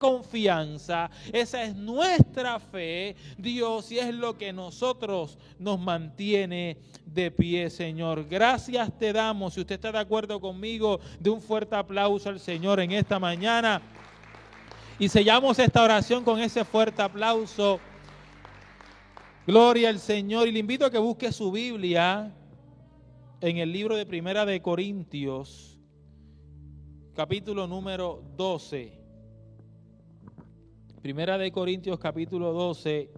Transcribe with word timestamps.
confianza, 0.00 1.10
esa 1.30 1.62
es 1.62 1.76
nuestra 1.76 2.58
fe, 2.58 3.14
Dios, 3.36 3.92
y 3.92 3.98
es 3.98 4.14
lo 4.14 4.38
que 4.38 4.50
nosotros 4.50 5.38
nos 5.58 5.78
mantiene 5.78 6.78
de 7.04 7.30
pie, 7.30 7.68
Señor. 7.68 8.26
Gracias 8.26 8.90
te 8.98 9.12
damos, 9.12 9.52
si 9.52 9.60
usted 9.60 9.74
está 9.74 9.92
de 9.92 9.98
acuerdo 9.98 10.40
conmigo, 10.40 11.00
de 11.18 11.28
un 11.28 11.42
fuerte 11.42 11.76
aplauso 11.76 12.30
al 12.30 12.40
Señor 12.40 12.80
en 12.80 12.92
esta 12.92 13.18
mañana. 13.18 13.82
Y 14.98 15.10
sellamos 15.10 15.58
esta 15.58 15.84
oración 15.84 16.24
con 16.24 16.40
ese 16.40 16.64
fuerte 16.64 17.02
aplauso. 17.02 17.78
Gloria 19.46 19.90
al 19.90 19.98
Señor. 19.98 20.48
Y 20.48 20.52
le 20.52 20.60
invito 20.60 20.86
a 20.86 20.90
que 20.90 20.98
busque 20.98 21.30
su 21.30 21.52
Biblia 21.52 22.34
en 23.42 23.58
el 23.58 23.70
libro 23.70 23.96
de 23.96 24.06
Primera 24.06 24.46
de 24.46 24.62
Corintios, 24.62 25.78
capítulo 27.14 27.66
número 27.66 28.22
12. 28.36 28.99
Primera 31.02 31.38
de 31.38 31.50
Corintios 31.50 31.98
capítulo 31.98 32.52
12, 32.52 33.10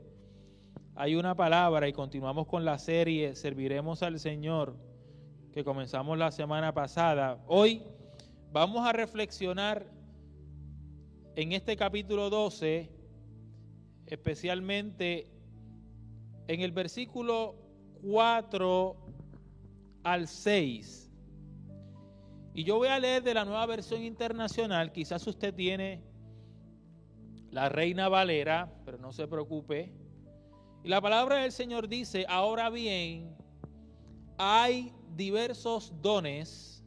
hay 0.94 1.16
una 1.16 1.34
palabra 1.34 1.88
y 1.88 1.92
continuamos 1.92 2.46
con 2.46 2.64
la 2.64 2.78
serie 2.78 3.34
Serviremos 3.34 4.04
al 4.04 4.20
Señor 4.20 4.76
que 5.52 5.64
comenzamos 5.64 6.16
la 6.16 6.30
semana 6.30 6.72
pasada. 6.72 7.42
Hoy 7.48 7.82
vamos 8.52 8.86
a 8.86 8.92
reflexionar 8.92 9.84
en 11.34 11.50
este 11.50 11.76
capítulo 11.76 12.30
12, 12.30 12.88
especialmente 14.06 15.26
en 16.46 16.60
el 16.60 16.70
versículo 16.70 17.56
4 18.04 18.96
al 20.04 20.28
6. 20.28 21.10
Y 22.54 22.62
yo 22.62 22.76
voy 22.76 22.88
a 22.88 23.00
leer 23.00 23.24
de 23.24 23.34
la 23.34 23.44
nueva 23.44 23.66
versión 23.66 24.04
internacional, 24.04 24.92
quizás 24.92 25.26
usted 25.26 25.52
tiene 25.52 26.11
la 27.52 27.68
reina 27.68 28.08
Valera, 28.08 28.72
pero 28.84 28.98
no 28.98 29.12
se 29.12 29.28
preocupe. 29.28 29.92
Y 30.82 30.88
la 30.88 31.00
palabra 31.00 31.36
del 31.36 31.52
Señor 31.52 31.86
dice, 31.86 32.24
ahora 32.28 32.70
bien, 32.70 33.36
hay 34.38 34.92
diversos 35.14 35.92
dones, 36.00 36.82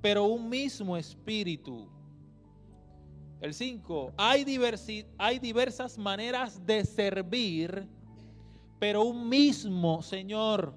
pero 0.00 0.24
un 0.24 0.48
mismo 0.48 0.96
espíritu. 0.96 1.90
El 3.40 3.52
5, 3.52 4.14
hay, 4.16 5.04
hay 5.18 5.38
diversas 5.40 5.98
maneras 5.98 6.64
de 6.64 6.84
servir, 6.84 7.86
pero 8.78 9.02
un 9.02 9.28
mismo 9.28 10.02
Señor. 10.02 10.72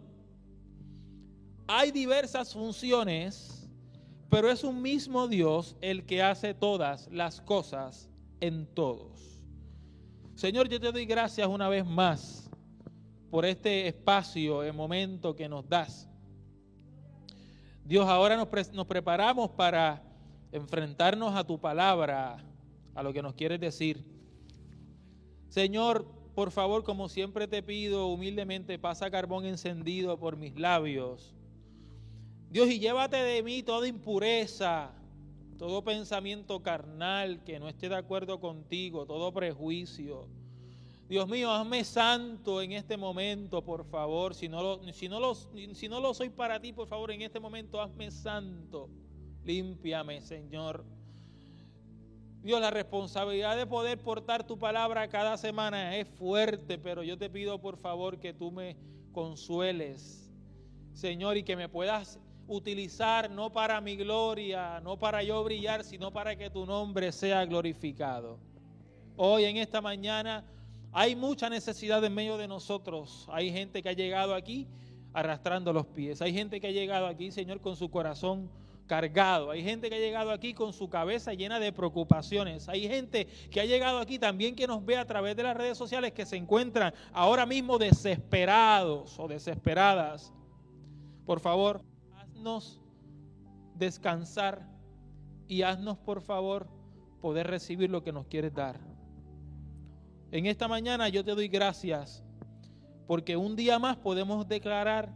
Hay 1.67 1.91
diversas 1.91 2.51
funciones, 2.51 3.69
pero 4.27 4.49
es 4.49 4.63
un 4.63 4.81
mismo 4.81 5.27
Dios 5.27 5.77
el 5.81 6.03
que 6.03 6.23
hace 6.23 6.55
todas 6.55 7.07
las 7.11 7.41
cosas 7.41 8.09
en 8.41 8.65
todos. 8.67 9.41
Señor, 10.35 10.69
yo 10.69 10.79
te 10.79 10.91
doy 10.91 11.05
gracias 11.05 11.47
una 11.47 11.67
vez 11.67 11.85
más 11.85 12.49
por 13.29 13.45
este 13.45 13.87
espacio, 13.87 14.63
el 14.63 14.73
momento 14.73 15.35
que 15.35 15.49
nos 15.49 15.67
das. 15.67 16.09
Dios, 17.83 18.07
ahora 18.07 18.37
nos, 18.37 18.47
nos 18.73 18.85
preparamos 18.87 19.49
para 19.51 20.03
enfrentarnos 20.51 21.35
a 21.35 21.43
tu 21.43 21.59
palabra, 21.59 22.43
a 22.95 23.03
lo 23.03 23.13
que 23.13 23.21
nos 23.21 23.33
quieres 23.33 23.59
decir. 23.59 24.03
Señor, 25.49 26.05
por 26.35 26.51
favor, 26.51 26.83
como 26.83 27.09
siempre 27.09 27.47
te 27.47 27.61
pido 27.61 28.07
humildemente, 28.07 28.79
pasa 28.79 29.11
carbón 29.11 29.45
encendido 29.45 30.19
por 30.19 30.37
mis 30.37 30.57
labios. 30.57 31.35
Dios, 32.49 32.69
y 32.69 32.79
llévate 32.79 33.17
de 33.17 33.43
mí 33.43 33.61
toda 33.61 33.87
impureza, 33.87 34.91
todo 35.59 35.83
pensamiento 35.83 36.63
carnal 36.63 37.43
que 37.43 37.59
no 37.59 37.67
esté 37.67 37.89
de 37.89 37.97
acuerdo 37.97 38.39
contigo, 38.39 39.05
todo 39.05 39.33
prejuicio. 39.33 40.29
Dios 41.09 41.27
mío, 41.27 41.51
hazme 41.51 41.83
santo 41.83 42.61
en 42.61 42.71
este 42.71 42.95
momento, 42.95 43.61
por 43.61 43.83
favor. 43.83 44.33
Si 44.33 44.47
no, 44.47 44.63
lo, 44.63 44.93
si, 44.93 45.09
no 45.09 45.19
lo, 45.19 45.35
si 45.35 45.89
no 45.89 45.99
lo 45.99 46.13
soy 46.13 46.29
para 46.29 46.61
ti, 46.61 46.71
por 46.71 46.87
favor, 46.87 47.11
en 47.11 47.23
este 47.23 47.41
momento 47.41 47.81
hazme 47.81 48.09
santo. 48.09 48.89
Límpiame, 49.43 50.21
Señor. 50.21 50.85
Dios, 52.41 52.61
la 52.61 52.71
responsabilidad 52.71 53.57
de 53.57 53.65
poder 53.65 54.01
portar 54.01 54.47
tu 54.47 54.57
palabra 54.57 55.09
cada 55.09 55.35
semana 55.35 55.97
es 55.97 56.07
fuerte, 56.07 56.77
pero 56.77 57.03
yo 57.03 57.17
te 57.17 57.29
pido, 57.29 57.59
por 57.59 57.75
favor, 57.75 58.17
que 58.17 58.33
tú 58.33 58.49
me 58.49 58.77
consueles, 59.11 60.31
Señor, 60.93 61.35
y 61.35 61.43
que 61.43 61.57
me 61.57 61.67
puedas 61.67 62.17
utilizar 62.49 63.29
no 63.29 63.51
para 63.51 63.79
mi 63.79 63.95
gloria, 63.95 64.81
no 64.81 64.97
para 64.97 65.23
yo 65.23 65.43
brillar, 65.43 65.83
sino 65.83 66.11
para 66.11 66.35
que 66.35 66.49
tu 66.49 66.65
nombre 66.65 67.11
sea 67.11 67.45
glorificado. 67.45 68.39
Hoy 69.15 69.45
en 69.45 69.57
esta 69.57 69.81
mañana 69.81 70.43
hay 70.91 71.15
mucha 71.15 71.49
necesidad 71.49 72.03
en 72.03 72.13
medio 72.13 72.37
de 72.37 72.47
nosotros. 72.47 73.27
Hay 73.31 73.51
gente 73.51 73.81
que 73.83 73.89
ha 73.89 73.93
llegado 73.93 74.33
aquí 74.33 74.67
arrastrando 75.13 75.71
los 75.71 75.85
pies. 75.85 76.21
Hay 76.21 76.33
gente 76.33 76.59
que 76.59 76.67
ha 76.67 76.71
llegado 76.71 77.05
aquí, 77.05 77.31
Señor, 77.31 77.61
con 77.61 77.75
su 77.75 77.89
corazón 77.91 78.49
cargado. 78.87 79.51
Hay 79.51 79.63
gente 79.63 79.87
que 79.87 79.95
ha 79.95 79.99
llegado 79.99 80.31
aquí 80.31 80.55
con 80.55 80.73
su 80.73 80.89
cabeza 80.89 81.33
llena 81.33 81.59
de 81.59 81.71
preocupaciones. 81.71 82.67
Hay 82.67 82.87
gente 82.87 83.27
que 83.51 83.61
ha 83.61 83.65
llegado 83.65 83.99
aquí 83.99 84.17
también 84.17 84.55
que 84.55 84.65
nos 84.65 84.83
ve 84.83 84.97
a 84.97 85.05
través 85.05 85.35
de 85.35 85.43
las 85.43 85.55
redes 85.55 85.77
sociales 85.77 86.11
que 86.11 86.25
se 86.25 86.35
encuentran 86.35 86.93
ahora 87.13 87.45
mismo 87.45 87.77
desesperados 87.77 89.19
o 89.19 89.27
desesperadas. 89.27 90.33
Por 91.25 91.39
favor, 91.39 91.83
haznos 92.39 92.79
descansar 93.75 94.65
y 95.49 95.63
haznos 95.63 95.97
por 95.97 96.21
favor 96.21 96.69
poder 97.21 97.47
recibir 97.47 97.89
lo 97.89 98.01
que 98.01 98.13
nos 98.13 98.27
quieres 98.27 98.53
dar. 98.53 98.79
En 100.31 100.45
esta 100.45 100.69
mañana 100.69 101.09
yo 101.09 101.23
te 101.25 101.35
doy 101.35 101.49
gracias 101.49 102.23
porque 103.07 103.35
un 103.35 103.57
día 103.57 103.77
más 103.77 103.97
podemos 103.97 104.47
declarar 104.47 105.13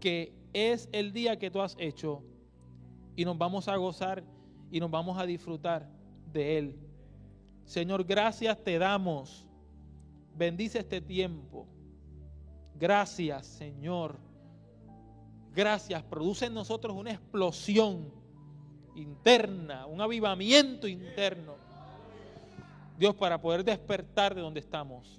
que 0.00 0.34
es 0.52 0.90
el 0.92 1.14
día 1.14 1.38
que 1.38 1.50
tú 1.50 1.62
has 1.62 1.76
hecho 1.78 2.22
y 3.14 3.24
nos 3.24 3.38
vamos 3.38 3.68
a 3.68 3.76
gozar 3.76 4.22
y 4.70 4.78
nos 4.78 4.90
vamos 4.90 5.18
a 5.18 5.24
disfrutar 5.24 5.88
de 6.30 6.58
él. 6.58 6.76
Señor, 7.64 8.04
gracias 8.04 8.62
te 8.62 8.78
damos. 8.78 9.46
Bendice 10.36 10.80
este 10.80 11.00
tiempo. 11.00 11.66
Gracias, 12.74 13.46
Señor 13.46 14.25
gracias 15.56 16.02
produce 16.02 16.44
en 16.44 16.54
nosotros 16.54 16.94
una 16.94 17.12
explosión 17.12 18.12
interna, 18.94 19.86
un 19.86 20.00
avivamiento 20.02 20.86
interno. 20.86 21.54
Dios, 22.98 23.14
para 23.14 23.40
poder 23.40 23.64
despertar 23.64 24.34
de 24.34 24.42
donde 24.42 24.60
estamos. 24.60 25.18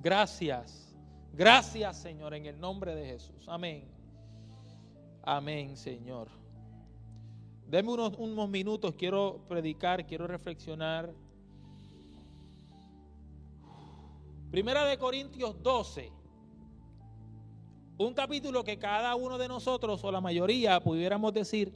Gracias, 0.00 0.94
gracias 1.32 2.00
Señor, 2.00 2.32
en 2.34 2.46
el 2.46 2.58
nombre 2.58 2.94
de 2.94 3.06
Jesús. 3.06 3.44
Amén. 3.48 3.88
Amén, 5.24 5.76
Señor. 5.76 6.28
Deme 7.66 7.90
unos, 7.90 8.14
unos 8.18 8.48
minutos, 8.48 8.94
quiero 8.94 9.40
predicar, 9.48 10.06
quiero 10.06 10.28
reflexionar. 10.28 11.12
Primera 14.50 14.84
de 14.84 14.98
Corintios 14.98 15.60
12. 15.62 16.21
Un 18.02 18.14
capítulo 18.14 18.64
que 18.64 18.80
cada 18.80 19.14
uno 19.14 19.38
de 19.38 19.46
nosotros, 19.46 20.02
o 20.02 20.10
la 20.10 20.20
mayoría, 20.20 20.80
pudiéramos 20.80 21.32
decir, 21.32 21.72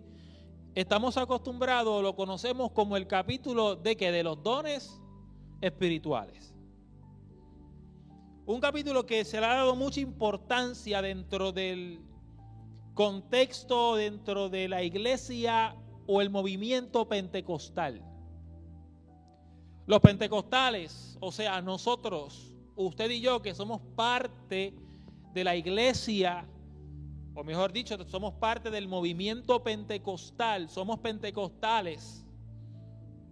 estamos 0.75 1.17
acostumbrados, 1.17 2.03
lo 2.03 2.17
conocemos 2.17 2.73
como 2.73 2.97
el 2.97 3.07
capítulo 3.07 3.77
de 3.77 3.97
que 3.97 4.11
de 4.11 4.25
los 4.25 4.43
dones 4.43 5.01
espirituales. 5.61 6.53
Un 8.45 8.61
capítulo 8.61 9.07
que 9.07 9.25
se 9.25 9.39
le 9.39 9.47
ha 9.47 9.55
dado 9.55 9.77
mucha 9.77 10.01
importancia 10.01 11.01
dentro 11.01 11.53
del 11.53 12.01
contexto, 12.95 13.95
dentro 13.95 14.49
de 14.49 14.69
la 14.69 14.83
iglesia 14.83 15.77
o 16.09 16.21
el 16.21 16.31
movimiento 16.31 17.07
pentecostal. 17.07 18.03
Los 19.87 20.01
pentecostales, 20.01 21.17
o 21.21 21.31
sea, 21.31 21.63
nosotros, 21.63 22.53
usted 22.75 23.11
y 23.11 23.21
yo, 23.21 23.43
que 23.43 23.55
somos 23.55 23.81
parte 23.95 24.75
de 25.37 25.45
la 25.45 25.55
iglesia, 25.55 26.47
o 27.35 27.45
mejor 27.45 27.71
dicho, 27.71 27.95
somos 28.09 28.33
parte 28.37 28.71
del 28.71 28.89
movimiento 28.89 29.63
pentecostal, 29.63 30.71
somos 30.71 30.99
pentecostales 31.01 32.25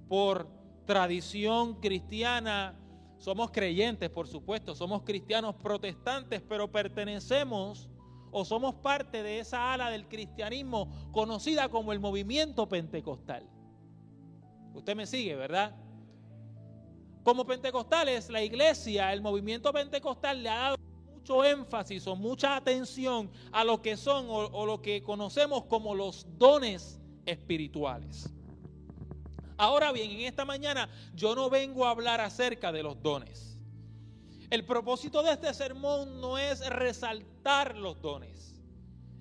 por 0.06 0.46
tradición 0.84 1.80
cristiana, 1.80 2.78
somos 3.16 3.50
creyentes, 3.52 4.10
por 4.10 4.28
supuesto, 4.28 4.74
somos 4.74 5.00
cristianos 5.02 5.54
protestantes, 5.54 6.42
pero 6.46 6.70
pertenecemos 6.70 7.88
o 8.30 8.44
somos 8.44 8.74
parte 8.74 9.22
de 9.22 9.38
esa 9.38 9.72
ala 9.72 9.88
del 9.88 10.06
cristianismo 10.06 10.90
conocida 11.10 11.70
como 11.70 11.90
el 11.94 12.00
movimiento 12.00 12.68
pentecostal. 12.68 13.48
Usted 14.74 14.94
me 14.94 15.06
sigue, 15.06 15.36
¿verdad? 15.36 15.74
Como 17.22 17.46
pentecostales, 17.46 18.28
la 18.28 18.42
iglesia, 18.42 19.10
el 19.14 19.22
movimiento 19.22 19.72
pentecostal 19.72 20.42
le 20.42 20.50
ha 20.50 20.56
dado 20.56 20.83
mucho 21.24 21.42
énfasis 21.42 22.06
o 22.06 22.16
mucha 22.16 22.54
atención 22.54 23.30
a 23.50 23.64
lo 23.64 23.80
que 23.80 23.96
son 23.96 24.26
o, 24.28 24.66
lo 24.66 24.82
que 24.82 25.02
conocemos 25.02 25.64
como 25.64 25.94
los 25.94 26.26
dones 26.36 27.00
espirituales. 27.24 28.30
Ahora 29.56 29.90
bien, 29.90 30.10
en 30.10 30.20
esta 30.20 30.44
mañana 30.44 30.90
yo 31.14 31.34
no 31.34 31.48
vengo 31.48 31.86
a 31.86 31.90
hablar 31.90 32.20
acerca 32.20 32.72
de 32.72 32.82
los 32.82 33.02
dones. 33.02 33.56
El 34.50 34.66
propósito 34.66 35.22
de 35.22 35.32
este 35.32 35.54
sermón 35.54 36.20
no 36.20 36.36
es 36.36 36.60
resaltar 36.68 37.78
los 37.78 38.02
dones. 38.02 38.60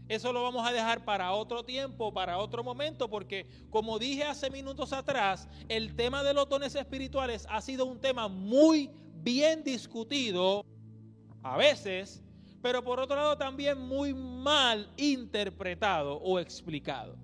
Eso 0.09 0.33
lo 0.33 0.44
vamos 0.44 0.67
a 0.67 0.73
dejar 0.73 1.05
para 1.05 1.31
otro 1.31 1.63
tiempo, 1.63 2.13
para 2.13 2.38
otro 2.38 2.65
momento, 2.65 3.09
porque 3.09 3.47
como 3.69 3.97
dije 3.97 4.25
hace 4.25 4.50
minutos 4.50 4.91
atrás, 4.91 5.47
el 5.69 5.95
tema 5.95 6.21
de 6.21 6.33
los 6.33 6.50
dones 6.50 6.75
espirituales 6.75 7.47
ha 7.50 7.61
sido 7.61 7.85
un 7.85 8.01
tema 8.01 8.27
muy 8.27 8.91
bien 9.23 9.63
discutido 9.63 10.65
a 11.43 11.57
veces, 11.57 12.23
pero 12.61 12.83
por 12.83 12.99
otro 12.99 13.15
lado 13.15 13.37
también 13.37 13.79
muy 13.79 14.13
mal 14.13 14.89
interpretado 14.97 16.17
o 16.17 16.39
explicado. 16.39 17.17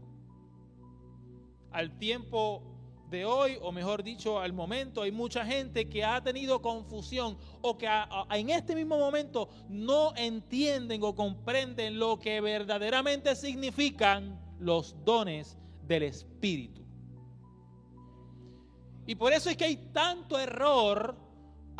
Al 1.71 1.97
tiempo 1.97 2.63
de 3.09 3.25
hoy, 3.25 3.57
o 3.61 3.71
mejor 3.71 4.03
dicho, 4.03 4.39
al 4.39 4.53
momento, 4.53 5.01
hay 5.01 5.11
mucha 5.11 5.45
gente 5.45 5.89
que 5.89 6.03
ha 6.03 6.21
tenido 6.21 6.61
confusión 6.61 7.37
o 7.61 7.77
que 7.77 7.87
en 8.31 8.49
este 8.49 8.75
mismo 8.75 8.99
momento 8.99 9.49
no 9.67 10.15
entienden 10.15 11.01
o 11.03 11.15
comprenden 11.15 11.97
lo 11.97 12.19
que 12.19 12.41
verdaderamente 12.41 13.35
significan 13.35 14.39
los 14.59 14.95
dones 15.03 15.57
del 15.87 16.03
Espíritu. 16.03 16.85
Y 19.07 19.15
por 19.15 19.33
eso 19.33 19.49
es 19.49 19.57
que 19.57 19.65
hay 19.65 19.77
tanto 19.91 20.37
error, 20.37 21.17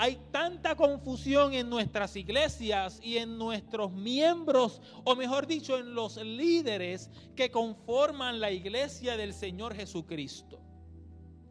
hay 0.02 0.18
tanta 0.32 0.76
confusión 0.76 1.54
en 1.54 1.70
nuestras 1.70 2.16
iglesias 2.16 3.02
y 3.04 3.18
en 3.18 3.38
nuestros 3.38 3.92
miembros, 3.92 4.82
o 5.04 5.14
mejor 5.14 5.46
dicho, 5.46 5.78
en 5.78 5.94
los 5.94 6.16
líderes 6.16 7.12
que 7.36 7.52
conforman 7.52 8.40
la 8.40 8.50
iglesia 8.50 9.18
del 9.18 9.34
Señor 9.34 9.76
Jesucristo. 9.76 10.58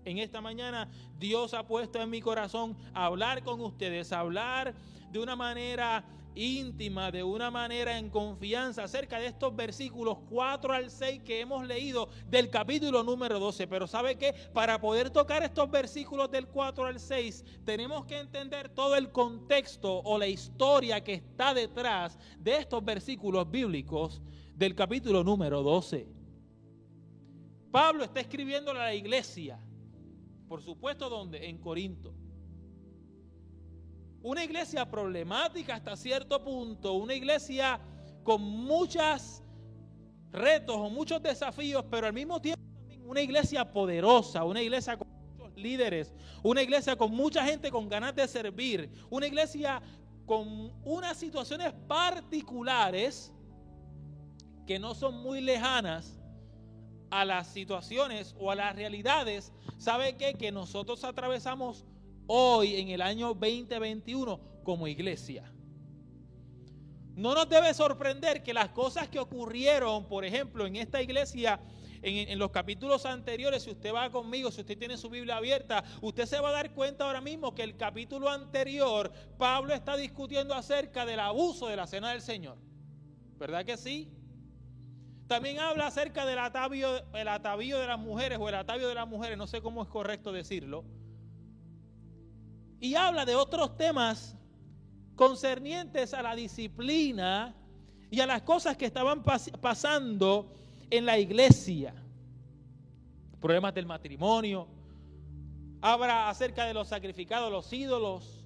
En 0.07 0.17
esta 0.17 0.41
mañana 0.41 0.91
Dios 1.19 1.53
ha 1.53 1.67
puesto 1.67 2.01
en 2.01 2.09
mi 2.09 2.23
corazón 2.23 2.75
hablar 2.95 3.43
con 3.43 3.61
ustedes, 3.61 4.13
hablar 4.13 4.75
de 5.13 5.19
una 5.19 5.37
manera 5.37 6.03
íntima, 6.39 7.11
de 7.11 7.23
una 7.23 7.51
manera 7.51 7.99
en 7.99 8.11
confianza 8.11 8.85
acerca 8.85 9.19
de 9.19 9.27
estos 9.27 9.55
versículos 9.55 10.19
4 10.31 10.73
al 10.73 10.91
6 10.91 11.23
que 11.23 11.41
hemos 11.41 11.67
leído 11.67 12.09
del 12.27 12.51
capítulo 12.51 13.03
número 13.03 13.39
12. 13.39 13.67
Pero 13.67 13.87
¿sabe 13.87 14.17
qué? 14.17 14.35
Para 14.53 14.81
poder 14.81 15.11
tocar 15.11 15.43
estos 15.43 15.71
versículos 15.71 16.31
del 16.31 16.47
4 16.47 16.87
al 16.87 17.01
6, 17.01 17.45
tenemos 17.65 18.07
que 18.07 18.19
entender 18.19 18.69
todo 18.69 18.97
el 18.97 19.11
contexto 19.11 20.01
o 20.01 20.19
la 20.19 20.27
historia 20.27 21.03
que 21.03 21.15
está 21.15 21.55
detrás 21.55 22.19
de 22.39 22.57
estos 22.57 22.85
versículos 22.85 23.51
bíblicos 23.51 24.23
del 24.55 24.75
capítulo 24.75 25.25
número 25.25 25.63
12. 25.63 26.09
Pablo 27.71 28.05
está 28.05 28.21
escribiendo 28.21 28.71
a 28.71 28.75
la 28.75 28.95
iglesia 28.95 29.61
por 30.49 30.63
supuesto, 30.63 31.11
¿dónde? 31.11 31.47
En 31.47 31.59
Corinto. 31.59 32.15
Una 34.23 34.43
iglesia 34.43 34.85
problemática 34.89 35.75
hasta 35.75 35.97
cierto 35.97 36.43
punto, 36.43 36.95
una 36.95 37.15
iglesia 37.15 37.81
con 38.25 38.43
muchos 38.43 39.43
retos 40.33 40.77
o 40.77 40.91
muchos 40.91 41.23
desafíos, 41.23 41.85
pero 41.91 42.07
al 42.07 42.13
mismo 42.13 42.41
tiempo 42.41 42.63
una 43.05 43.23
iglesia 43.23 43.65
poderosa, 43.73 44.45
una 44.45 44.61
iglesia 44.61 44.99
con 44.99 45.09
muchos 45.09 45.57
líderes, 45.57 46.13
una 46.43 46.63
iglesia 46.63 46.95
con 46.97 47.11
mucha 47.13 47.45
gente 47.45 47.71
con 47.71 47.89
ganas 47.89 48.15
de 48.15 48.29
servir, 48.29 48.91
una 49.09 49.27
iglesia 49.27 49.81
con 50.27 50.73
unas 50.85 51.17
situaciones 51.17 51.73
particulares 51.87 53.33
que 54.67 54.79
no 54.79 54.95
son 54.95 55.23
muy 55.23 55.41
lejanas 55.41 56.21
a 57.11 57.25
las 57.25 57.47
situaciones 57.47 58.35
o 58.39 58.51
a 58.51 58.55
las 58.55 58.77
realidades, 58.77 59.53
¿sabe 59.79 60.17
qué? 60.17 60.35
Que 60.35 60.53
nosotros 60.53 61.03
atravesamos 61.05 61.87
hoy 62.29 62.77
en 62.77 62.91
el 62.91 63.03
año 63.03 63.35
2021 63.35 64.41
como 64.63 64.87
iglesia. 64.87 65.53
No 67.17 67.35
nos 67.35 67.49
debe 67.49 67.75
sorprender 67.75 68.45
que 68.45 68.55
las 68.55 68.69
cosas 68.69 69.09
que 69.09 69.19
ocurrieron, 69.19 70.07
por 70.07 70.25
ejemplo, 70.25 70.67
en 70.67 70.77
esta 70.77 71.03
iglesia, 71.03 71.59
en, 72.01 72.39
los 72.39 72.53
capítulos 72.53 73.07
anteriores, 73.07 73.65
si 73.65 73.71
usted 73.71 73.93
va 73.93 74.09
conmigo, 74.11 74.53
si 74.53 74.61
usted 74.61 74.79
tiene 74.79 74.97
su 74.97 75.11
Biblia 75.11 75.37
abierta, 75.37 75.83
usted 76.01 76.27
se 76.27 76.39
va 76.39 76.51
a 76.51 76.53
dar 76.53 76.73
cuenta 76.75 77.07
ahora 77.07 77.21
mismo 77.21 77.57
que 77.57 77.65
el 77.65 77.77
capítulo 77.77 78.29
anterior, 78.29 79.11
Pablo 79.37 79.75
está 79.75 79.97
discutiendo 79.97 80.55
acerca 80.55 81.05
del 81.07 81.19
abuso 81.19 81.67
de 81.67 81.75
la 81.75 81.89
cena 81.89 82.11
del 82.13 82.23
Señor. 82.23 82.59
¿Verdad 83.37 83.65
que 83.65 83.77
sí? 83.77 84.13
También 85.27 85.59
habla 85.59 85.89
acerca 85.89 86.25
del 86.25 86.39
atavío, 86.39 86.89
el 87.15 87.29
atavío 87.29 87.81
de 87.81 87.87
las 87.87 87.99
mujeres 87.99 88.39
o 88.41 88.49
el 88.49 88.55
atavio 88.55 88.87
de 88.87 88.95
las 88.95 89.09
mujeres, 89.09 89.37
no 89.37 89.47
sé 89.47 89.61
cómo 89.61 89.83
es 89.83 89.89
correcto 89.89 90.31
decirlo. 90.31 90.85
Y 92.81 92.95
habla 92.95 93.25
de 93.25 93.35
otros 93.35 93.77
temas 93.77 94.37
concernientes 95.17 96.15
a 96.15 96.23
la 96.23 96.37
disciplina 96.37 97.55
y 98.11 98.21
a 98.21 98.27
las 98.27 98.43
cosas 98.43 98.77
que 98.77 98.87
estaban 98.87 99.23
pasando 99.61 100.55
en 100.91 101.05
la 101.05 101.19
iglesia. 101.19 101.95
Problemas 103.41 103.75
del 103.75 103.87
matrimonio. 103.87 104.69
Habla 105.81 106.29
acerca 106.29 106.65
de 106.65 106.75
los 106.75 106.89
sacrificados, 106.89 107.51
los 107.51 107.73
ídolos. 107.73 108.45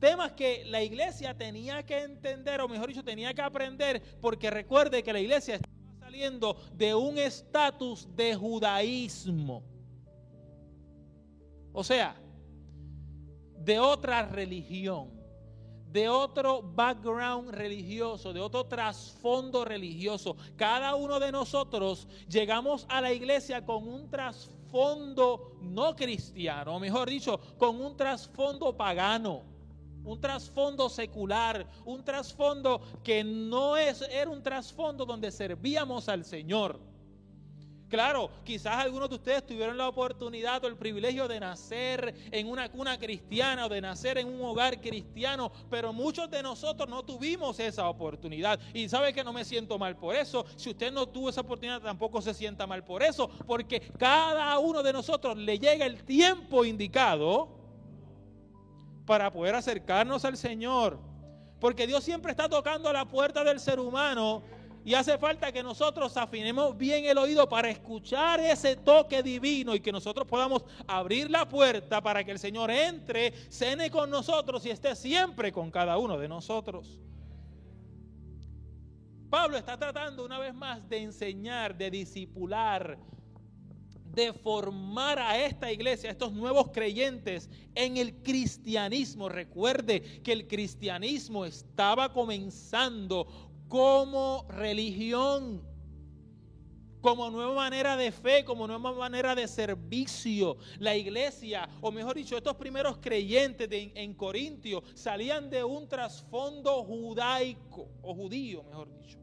Temas 0.00 0.32
que 0.32 0.64
la 0.66 0.82
iglesia 0.82 1.36
tenía 1.36 1.84
que 1.84 2.02
entender, 2.02 2.60
o 2.60 2.68
mejor 2.68 2.88
dicho, 2.88 3.04
tenía 3.04 3.34
que 3.34 3.42
aprender, 3.42 4.00
porque 4.20 4.50
recuerde 4.50 5.02
que 5.02 5.12
la 5.12 5.20
iglesia 5.20 5.56
estaba 5.56 5.74
saliendo 5.98 6.54
de 6.74 6.94
un 6.94 7.18
estatus 7.18 8.08
de 8.14 8.34
judaísmo. 8.34 9.64
O 11.72 11.84
sea, 11.84 12.16
de 13.58 13.78
otra 13.78 14.26
religión, 14.26 15.10
de 15.90 16.08
otro 16.08 16.62
background 16.62 17.50
religioso, 17.50 18.32
de 18.32 18.40
otro 18.40 18.64
trasfondo 18.66 19.64
religioso. 19.64 20.36
Cada 20.56 20.94
uno 20.94 21.18
de 21.18 21.32
nosotros 21.32 22.06
llegamos 22.28 22.86
a 22.88 23.00
la 23.00 23.12
iglesia 23.12 23.64
con 23.64 23.88
un 23.88 24.10
trasfondo 24.10 25.56
no 25.62 25.96
cristiano, 25.96 26.76
o 26.76 26.80
mejor 26.80 27.08
dicho, 27.08 27.38
con 27.56 27.80
un 27.80 27.96
trasfondo 27.96 28.76
pagano 28.76 29.58
un 30.04 30.20
trasfondo 30.20 30.88
secular, 30.88 31.66
un 31.84 32.02
trasfondo 32.02 32.80
que 33.02 33.22
no 33.22 33.76
es, 33.76 34.00
era 34.02 34.30
un 34.30 34.42
trasfondo 34.42 35.04
donde 35.04 35.30
servíamos 35.30 36.08
al 36.08 36.24
Señor. 36.24 36.80
Claro, 37.88 38.30
quizás 38.44 38.76
algunos 38.76 39.08
de 39.08 39.14
ustedes 39.14 39.46
tuvieron 39.46 39.78
la 39.78 39.88
oportunidad 39.88 40.62
o 40.62 40.66
el 40.66 40.76
privilegio 40.76 41.26
de 41.26 41.40
nacer 41.40 42.14
en 42.30 42.46
una 42.46 42.68
cuna 42.70 42.98
cristiana 42.98 43.64
o 43.64 43.68
de 43.70 43.80
nacer 43.80 44.18
en 44.18 44.28
un 44.28 44.44
hogar 44.44 44.78
cristiano, 44.78 45.50
pero 45.70 45.94
muchos 45.94 46.30
de 46.30 46.42
nosotros 46.42 46.86
no 46.86 47.02
tuvimos 47.02 47.58
esa 47.60 47.88
oportunidad. 47.88 48.60
Y 48.74 48.90
sabe 48.90 49.14
que 49.14 49.24
no 49.24 49.32
me 49.32 49.42
siento 49.42 49.78
mal 49.78 49.96
por 49.96 50.14
eso. 50.14 50.44
Si 50.56 50.68
usted 50.68 50.92
no 50.92 51.06
tuvo 51.06 51.30
esa 51.30 51.40
oportunidad, 51.40 51.80
tampoco 51.80 52.20
se 52.20 52.34
sienta 52.34 52.66
mal 52.66 52.84
por 52.84 53.02
eso, 53.02 53.30
porque 53.46 53.80
cada 53.98 54.58
uno 54.58 54.82
de 54.82 54.92
nosotros 54.92 55.38
le 55.38 55.58
llega 55.58 55.86
el 55.86 56.04
tiempo 56.04 56.66
indicado 56.66 57.48
para 59.06 59.32
poder 59.32 59.54
acercarnos 59.54 60.26
al 60.26 60.36
Señor. 60.36 60.98
Porque 61.58 61.86
Dios 61.86 62.04
siempre 62.04 62.32
está 62.32 62.50
tocando 62.50 62.90
a 62.90 62.92
la 62.92 63.06
puerta 63.06 63.42
del 63.42 63.58
ser 63.58 63.80
humano 63.80 64.42
y 64.88 64.94
hace 64.94 65.18
falta 65.18 65.52
que 65.52 65.62
nosotros 65.62 66.16
afinemos 66.16 66.74
bien 66.74 67.04
el 67.04 67.18
oído 67.18 67.46
para 67.46 67.68
escuchar 67.68 68.40
ese 68.40 68.74
toque 68.74 69.22
divino 69.22 69.74
y 69.74 69.80
que 69.80 69.92
nosotros 69.92 70.26
podamos 70.26 70.64
abrir 70.86 71.30
la 71.30 71.46
puerta 71.46 72.00
para 72.00 72.24
que 72.24 72.30
el 72.30 72.38
Señor 72.38 72.70
entre, 72.70 73.32
cene 73.50 73.90
con 73.90 74.08
nosotros 74.08 74.64
y 74.64 74.70
esté 74.70 74.96
siempre 74.96 75.52
con 75.52 75.70
cada 75.70 75.98
uno 75.98 76.16
de 76.16 76.26
nosotros. 76.26 76.98
Pablo 79.28 79.58
está 79.58 79.76
tratando 79.76 80.24
una 80.24 80.38
vez 80.38 80.54
más 80.54 80.88
de 80.88 81.02
enseñar, 81.02 81.76
de 81.76 81.90
disipular, 81.90 82.98
de 84.06 84.32
formar 84.32 85.18
a 85.18 85.38
esta 85.38 85.70
iglesia, 85.70 86.08
a 86.08 86.12
estos 86.12 86.32
nuevos 86.32 86.70
creyentes 86.70 87.50
en 87.74 87.98
el 87.98 88.22
cristianismo. 88.22 89.28
Recuerde 89.28 90.22
que 90.22 90.32
el 90.32 90.48
cristianismo 90.48 91.44
estaba 91.44 92.10
comenzando 92.12 93.47
como 93.68 94.46
religión, 94.48 95.62
como 97.00 97.30
nueva 97.30 97.54
manera 97.54 97.96
de 97.96 98.10
fe, 98.10 98.44
como 98.44 98.66
nueva 98.66 98.92
manera 98.92 99.34
de 99.34 99.46
servicio. 99.46 100.56
La 100.78 100.96
iglesia, 100.96 101.68
o 101.80 101.92
mejor 101.92 102.16
dicho, 102.16 102.36
estos 102.36 102.56
primeros 102.56 102.98
creyentes 102.98 103.68
en 103.70 104.14
Corintio 104.14 104.82
salían 104.94 105.50
de 105.50 105.62
un 105.62 105.88
trasfondo 105.88 106.82
judaico, 106.84 107.88
o 108.02 108.14
judío, 108.14 108.64
mejor 108.64 108.92
dicho, 108.98 109.18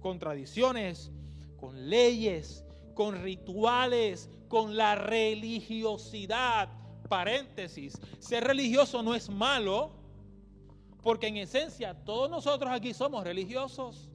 con 0.00 0.18
tradiciones, 0.18 1.10
con 1.56 1.88
leyes, 1.88 2.64
con 2.94 3.22
rituales, 3.22 4.28
con 4.48 4.76
la 4.76 4.94
religiosidad. 4.94 6.68
Paréntesis, 7.08 8.00
ser 8.18 8.44
religioso 8.44 9.02
no 9.02 9.14
es 9.14 9.28
malo, 9.28 10.01
porque 11.02 11.26
en 11.26 11.36
esencia 11.36 11.94
todos 11.94 12.30
nosotros 12.30 12.70
aquí 12.70 12.94
somos 12.94 13.24
religiosos. 13.24 14.08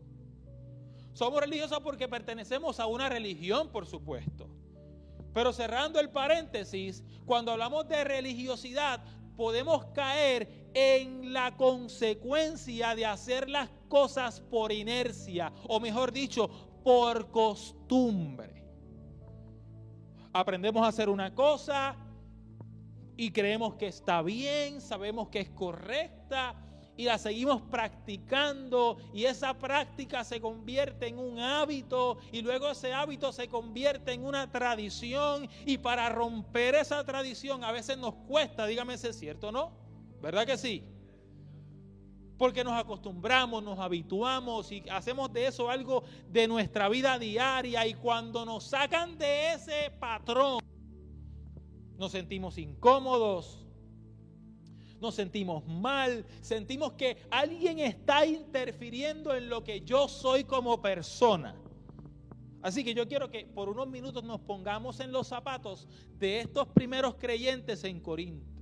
Somos 1.13 1.41
religiosos 1.41 1.79
porque 1.81 2.07
pertenecemos 2.07 2.79
a 2.79 2.85
una 2.85 3.09
religión, 3.09 3.69
por 3.69 3.85
supuesto. 3.85 4.47
Pero 5.33 5.51
cerrando 5.51 5.99
el 5.99 6.09
paréntesis, 6.09 7.03
cuando 7.25 7.51
hablamos 7.51 7.87
de 7.87 8.03
religiosidad, 8.03 9.03
podemos 9.35 9.85
caer 9.87 10.69
en 10.73 11.33
la 11.33 11.55
consecuencia 11.57 12.95
de 12.95 13.05
hacer 13.05 13.49
las 13.49 13.69
cosas 13.87 14.39
por 14.39 14.71
inercia, 14.71 15.51
o 15.67 15.79
mejor 15.79 16.11
dicho, 16.11 16.49
por 16.83 17.31
costumbre. 17.31 18.63
Aprendemos 20.33 20.83
a 20.83 20.87
hacer 20.87 21.09
una 21.09 21.33
cosa 21.33 21.95
y 23.15 23.31
creemos 23.31 23.75
que 23.75 23.87
está 23.87 24.21
bien, 24.21 24.81
sabemos 24.81 25.29
que 25.29 25.39
es 25.39 25.49
correcta, 25.49 26.55
y 26.97 27.03
la 27.05 27.17
seguimos 27.19 27.61
practicando 27.61 28.97
y 29.13 29.25
esa 29.25 29.53
práctica 29.53 30.23
se 30.23 30.41
convierte 30.41 31.07
en 31.07 31.19
un 31.19 31.39
hábito 31.39 32.17
y 32.31 32.41
luego 32.41 32.71
ese 32.71 32.91
hábito 32.91 33.31
se 33.31 33.47
convierte 33.47 34.13
en 34.13 34.25
una 34.25 34.51
tradición 34.51 35.47
y 35.65 35.77
para 35.77 36.09
romper 36.09 36.75
esa 36.75 37.03
tradición 37.05 37.63
a 37.63 37.71
veces 37.71 37.97
nos 37.97 38.15
cuesta, 38.27 38.65
dígame 38.65 38.97
si 38.97 39.07
es 39.07 39.17
cierto, 39.17 39.51
¿no? 39.51 39.71
¿Verdad 40.21 40.47
que 40.47 40.57
sí? 40.57 40.83
Porque 42.39 42.63
nos 42.63 42.73
acostumbramos, 42.73 43.63
nos 43.63 43.79
habituamos 43.79 44.71
y 44.71 44.83
hacemos 44.89 45.31
de 45.31 45.47
eso 45.47 45.69
algo 45.69 46.03
de 46.29 46.47
nuestra 46.47 46.89
vida 46.89 47.19
diaria 47.19 47.85
y 47.85 47.93
cuando 47.93 48.43
nos 48.45 48.63
sacan 48.63 49.17
de 49.17 49.53
ese 49.53 49.91
patrón 49.99 50.59
nos 51.97 52.11
sentimos 52.11 52.57
incómodos, 52.57 53.66
nos 54.99 55.15
sentimos 55.15 55.65
mal, 55.67 56.25
sentimos 56.41 56.93
que 56.93 57.17
alguien 57.29 57.79
está 57.79 58.25
interfiriendo 58.25 59.35
en 59.35 59.49
lo 59.49 59.63
que 59.63 59.81
yo 59.81 60.07
soy 60.07 60.43
como 60.43 60.81
persona. 60.81 61.55
Así 62.61 62.83
que 62.83 62.93
yo 62.93 63.07
quiero 63.07 63.29
que 63.29 63.45
por 63.45 63.69
unos 63.69 63.87
minutos 63.87 64.23
nos 64.23 64.41
pongamos 64.41 64.99
en 64.99 65.11
los 65.11 65.27
zapatos 65.27 65.87
de 66.17 66.39
estos 66.39 66.67
primeros 66.69 67.15
creyentes 67.15 67.83
en 67.83 67.99
Corinto. 67.99 68.57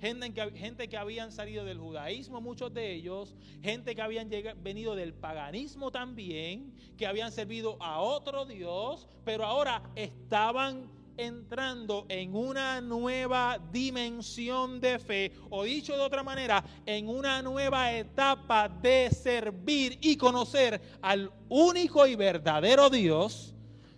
Gente 0.00 0.32
que, 0.32 0.50
gente 0.52 0.88
que, 0.88 0.96
habían 0.96 1.32
salido 1.32 1.64
del 1.64 1.78
judaísmo, 1.78 2.40
muchos 2.40 2.72
de 2.72 2.94
ellos, 2.94 3.34
gente 3.62 3.96
que 3.96 4.02
habían 4.02 4.30
venido 4.62 4.94
del 4.94 5.12
paganismo 5.12 5.90
también, 5.90 6.72
que 6.96 7.04
habían 7.04 7.32
servido 7.32 7.76
a 7.82 8.00
otro 8.00 8.46
Dios, 8.46 9.08
pero 9.24 9.44
ahora 9.44 9.82
estaban 9.96 10.88
entrando 11.18 12.06
en 12.08 12.34
una 12.34 12.80
nueva 12.80 13.58
dimensión 13.70 14.80
de 14.80 14.98
fe, 14.98 15.32
o 15.50 15.64
dicho 15.64 15.94
de 15.94 16.00
otra 16.00 16.22
manera, 16.22 16.64
en 16.86 17.08
una 17.08 17.42
nueva 17.42 17.92
etapa 17.92 18.68
de 18.68 19.10
servir 19.10 19.98
y 20.00 20.16
conocer 20.16 20.80
al 21.02 21.30
único 21.48 22.06
y 22.06 22.14
verdadero 22.14 22.88
Dios, 22.88 23.54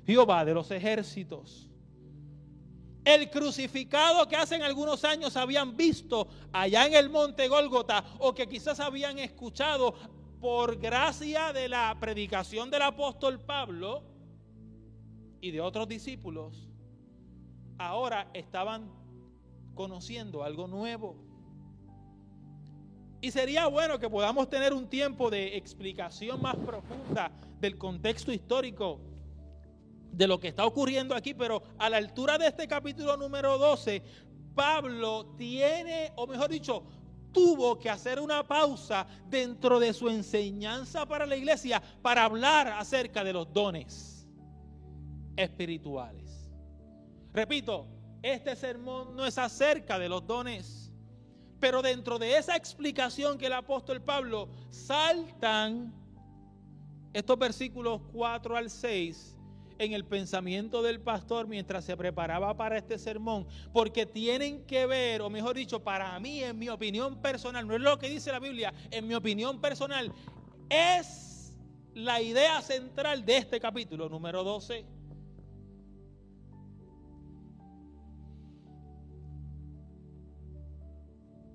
Jehová 0.07 0.45
de 0.45 0.55
los 0.55 0.71
ejércitos. 0.71 1.69
El 3.05 3.31
crucificado 3.31 4.27
que 4.29 4.37
hace 4.37 4.57
algunos 4.57 5.05
años 5.05 5.37
habían 5.37 5.77
visto 5.77 6.29
allá 6.53 6.87
en 6.87 6.95
el 6.95 7.09
monte 7.11 7.49
Gólgota 7.49 8.05
o 8.19 8.35
que 8.35 8.47
quizás 8.47 8.81
habían 8.81 9.19
escuchado 9.19 9.95
por 10.41 10.79
gracia 10.79 11.53
de 11.53 11.69
la 11.69 11.97
predicación 12.01 12.71
del 12.71 12.83
apóstol 12.83 13.39
Pablo 13.41 14.03
y 15.41 15.51
de 15.51 15.61
otros 15.61 15.89
discípulos, 15.89 16.70
ahora 17.81 18.29
estaban 18.35 18.91
conociendo 19.75 20.45
algo 20.45 20.69
nuevo. 20.69 21.17
Y 23.23 23.31
sería 23.31 23.67
bueno 23.67 23.99
que 23.99 24.09
podamos 24.09 24.49
tener 24.49 24.75
un 24.75 24.89
tiempo 24.89 25.31
de 25.31 25.57
explicación 25.57 26.41
más 26.43 26.57
profunda 26.57 27.33
del 27.59 27.79
contexto 27.79 28.33
histórico 28.33 29.01
de 30.13 30.27
lo 30.27 30.39
que 30.39 30.49
está 30.49 30.67
ocurriendo 30.67 31.15
aquí, 31.15 31.35
pero 31.35 31.63
a 31.79 31.89
la 31.89 31.97
altura 31.97 32.37
de 32.37 32.49
este 32.49 32.69
capítulo 32.69 33.17
número 33.17 33.57
12, 33.57 34.03
Pablo 34.55 35.35
tiene, 35.39 36.13
o 36.17 36.27
mejor 36.27 36.51
dicho, 36.51 36.85
tuvo 37.33 37.79
que 37.79 37.89
hacer 37.89 38.21
una 38.21 38.47
pausa 38.47 39.07
dentro 39.29 39.79
de 39.79 39.93
su 39.95 40.09
enseñanza 40.09 41.07
para 41.07 41.25
la 41.25 41.37
iglesia 41.37 41.83
para 42.03 42.25
hablar 42.25 42.69
acerca 42.69 43.25
de 43.25 43.33
los 43.33 43.51
dones 43.53 44.29
espirituales. 45.37 46.30
Repito, 47.33 47.87
este 48.23 48.57
sermón 48.57 49.15
no 49.17 49.25
es 49.25 49.39
acerca 49.39 49.99
de 49.99 50.09
los 50.09 50.27
dones, 50.27 50.93
pero 51.61 51.83
dentro 51.83 52.19
de 52.19 52.37
esa 52.37 52.57
explicación 52.57 53.39
que 53.39 53.47
el 53.47 53.53
apóstol 53.53 54.03
Pablo 54.03 54.49
saltan 54.71 55.95
estos 57.13 57.39
versículos 57.39 58.01
4 58.13 58.57
al 58.57 58.71
6 58.71 59.37
en 59.79 59.93
el 59.93 60.05
pensamiento 60.05 60.83
del 60.83 61.01
pastor 61.01 61.47
mientras 61.47 61.85
se 61.85 61.97
preparaba 61.97 62.55
para 62.57 62.77
este 62.77 62.99
sermón, 62.99 63.47
porque 63.73 64.05
tienen 64.05 64.67
que 64.67 64.85
ver, 64.87 65.23
o 65.23 65.31
mejor 65.31 65.55
dicho, 65.55 65.83
para 65.83 66.19
mí, 66.21 66.43
en 66.43 66.59
mi 66.59 66.69
opinión 66.69 67.21
personal, 67.23 67.67
no 67.67 67.75
es 67.75 67.81
lo 67.81 67.99
que 67.99 68.09
dice 68.09 68.31
la 68.31 68.41
Biblia, 68.41 68.75
en 68.91 69.07
mi 69.07 69.15
opinión 69.15 69.61
personal, 69.61 70.13
es 70.69 71.57
la 71.95 72.21
idea 72.21 72.61
central 72.61 73.25
de 73.25 73.39
este 73.39 73.59
capítulo 73.59 74.09
número 74.09 74.45
12 74.45 75.00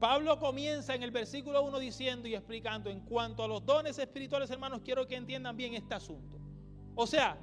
Pablo 0.05 0.37
comienza 0.37 0.93
en 0.93 1.01
el 1.01 1.09
versículo 1.09 1.63
1 1.63 1.79
diciendo 1.79 2.27
y 2.27 2.35
explicando 2.35 2.91
en 2.91 2.99
cuanto 2.99 3.43
a 3.43 3.47
los 3.47 3.65
dones 3.65 3.97
espirituales, 3.97 4.51
hermanos, 4.51 4.81
quiero 4.85 5.07
que 5.07 5.15
entiendan 5.15 5.57
bien 5.57 5.73
este 5.73 5.95
asunto. 5.95 6.39
O 6.93 7.07
sea, 7.07 7.39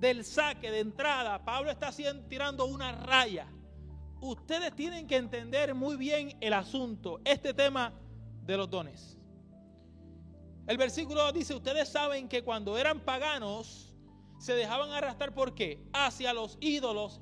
del 0.00 0.24
saque 0.24 0.72
de 0.72 0.80
entrada, 0.80 1.44
Pablo 1.44 1.70
está 1.70 1.92
tirando 2.28 2.66
una 2.66 2.90
raya. 2.90 3.46
Ustedes 4.20 4.74
tienen 4.74 5.06
que 5.06 5.18
entender 5.18 5.72
muy 5.72 5.94
bien 5.94 6.36
el 6.40 6.52
asunto, 6.52 7.20
este 7.24 7.54
tema 7.54 7.92
de 8.44 8.56
los 8.56 8.68
dones. 8.68 9.16
El 10.66 10.78
versículo 10.78 11.30
dice, 11.30 11.54
ustedes 11.54 11.88
saben 11.88 12.28
que 12.28 12.42
cuando 12.42 12.76
eran 12.76 12.98
paganos, 12.98 13.94
se 14.40 14.54
dejaban 14.54 14.90
arrastrar 14.90 15.32
por 15.32 15.54
qué? 15.54 15.80
Hacia 15.92 16.32
los 16.32 16.58
ídolos 16.60 17.20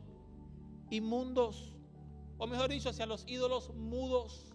inmundos, 0.89 1.75
o 2.39 2.47
mejor 2.47 2.71
dicho, 2.71 2.89
hacia 2.89 3.05
los 3.05 3.29
ídolos 3.29 3.75
mudos. 3.75 4.48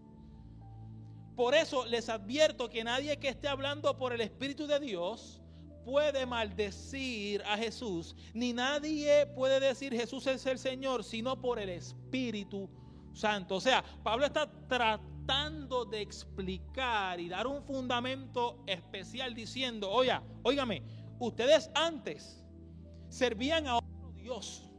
Por 1.36 1.56
eso 1.56 1.86
les 1.86 2.10
advierto 2.10 2.70
que 2.70 2.84
nadie 2.84 3.18
que 3.18 3.30
esté 3.30 3.48
hablando 3.48 3.98
por 3.98 4.14
el 4.14 4.22
Espíritu 4.22 4.68
de 4.68 4.80
Dios 4.80 5.42
puede 5.84 6.26
maldecir 6.26 7.42
a 7.44 7.58
Jesús, 7.58 8.16
ni 8.34 8.54
nadie 8.54 9.26
puede 9.36 9.60
decir 9.60 9.94
Jesús 9.94 10.28
es 10.28 10.46
el 10.46 10.60
Señor, 10.60 11.04
sino 11.04 11.42
por 11.42 11.60
el 11.60 11.70
Espíritu 11.70 12.70
Santo. 13.14 13.56
O 13.56 13.62
sea, 13.62 13.84
Pablo 14.04 14.26
está 14.26 14.50
tratando 14.68 15.86
de 15.86 16.02
explicar 16.02 17.20
y 17.20 17.30
dar 17.30 17.48
un 17.48 17.64
fundamento 17.64 18.64
especial 18.68 19.34
diciendo, 19.34 19.90
oiga, 19.90 20.24
óigame, 20.44 20.84
ustedes 21.20 21.70
antes 21.76 22.44
servían 23.10 23.68
a 23.68 23.78
otro 23.78 24.14
Dios. 24.16 24.70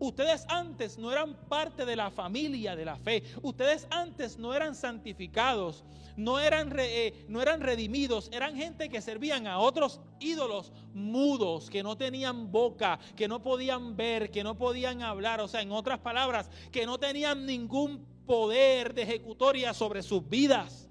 Ustedes 0.00 0.44
antes 0.48 0.96
no 0.96 1.10
eran 1.10 1.34
parte 1.48 1.84
de 1.84 1.96
la 1.96 2.10
familia 2.10 2.76
de 2.76 2.84
la 2.84 2.96
fe. 2.96 3.24
Ustedes 3.42 3.86
antes 3.90 4.38
no 4.38 4.54
eran 4.54 4.76
santificados, 4.76 5.84
no 6.16 6.38
eran, 6.38 6.72
eh, 6.78 7.24
no 7.28 7.42
eran 7.42 7.60
redimidos. 7.60 8.30
Eran 8.32 8.54
gente 8.54 8.88
que 8.88 9.00
servían 9.00 9.48
a 9.48 9.58
otros 9.58 10.00
ídolos 10.20 10.72
mudos, 10.94 11.68
que 11.68 11.82
no 11.82 11.96
tenían 11.96 12.52
boca, 12.52 13.00
que 13.16 13.26
no 13.26 13.42
podían 13.42 13.96
ver, 13.96 14.30
que 14.30 14.44
no 14.44 14.56
podían 14.56 15.02
hablar. 15.02 15.40
O 15.40 15.48
sea, 15.48 15.62
en 15.62 15.72
otras 15.72 15.98
palabras, 15.98 16.48
que 16.70 16.86
no 16.86 16.98
tenían 16.98 17.44
ningún 17.44 18.06
poder 18.24 18.94
de 18.94 19.02
ejecutoria 19.02 19.74
sobre 19.74 20.02
sus 20.02 20.28
vidas. 20.28 20.88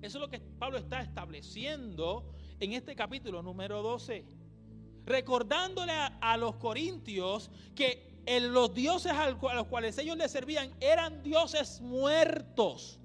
Eso 0.00 0.18
es 0.18 0.20
lo 0.20 0.28
que 0.28 0.40
Pablo 0.40 0.78
está 0.78 1.00
estableciendo 1.00 2.32
en 2.58 2.72
este 2.72 2.96
capítulo 2.96 3.42
número 3.42 3.82
12 3.82 4.41
recordándole 5.06 5.92
a, 5.92 6.36
los 6.36 6.56
corintios 6.56 7.50
que 7.74 8.10
los 8.26 8.72
dioses 8.74 9.12
a 9.12 9.30
los 9.30 9.66
cuales 9.66 9.98
ellos 9.98 10.16
le 10.16 10.28
servían 10.28 10.72
eran 10.80 11.22
dioses 11.22 11.80
muertos, 11.80 12.98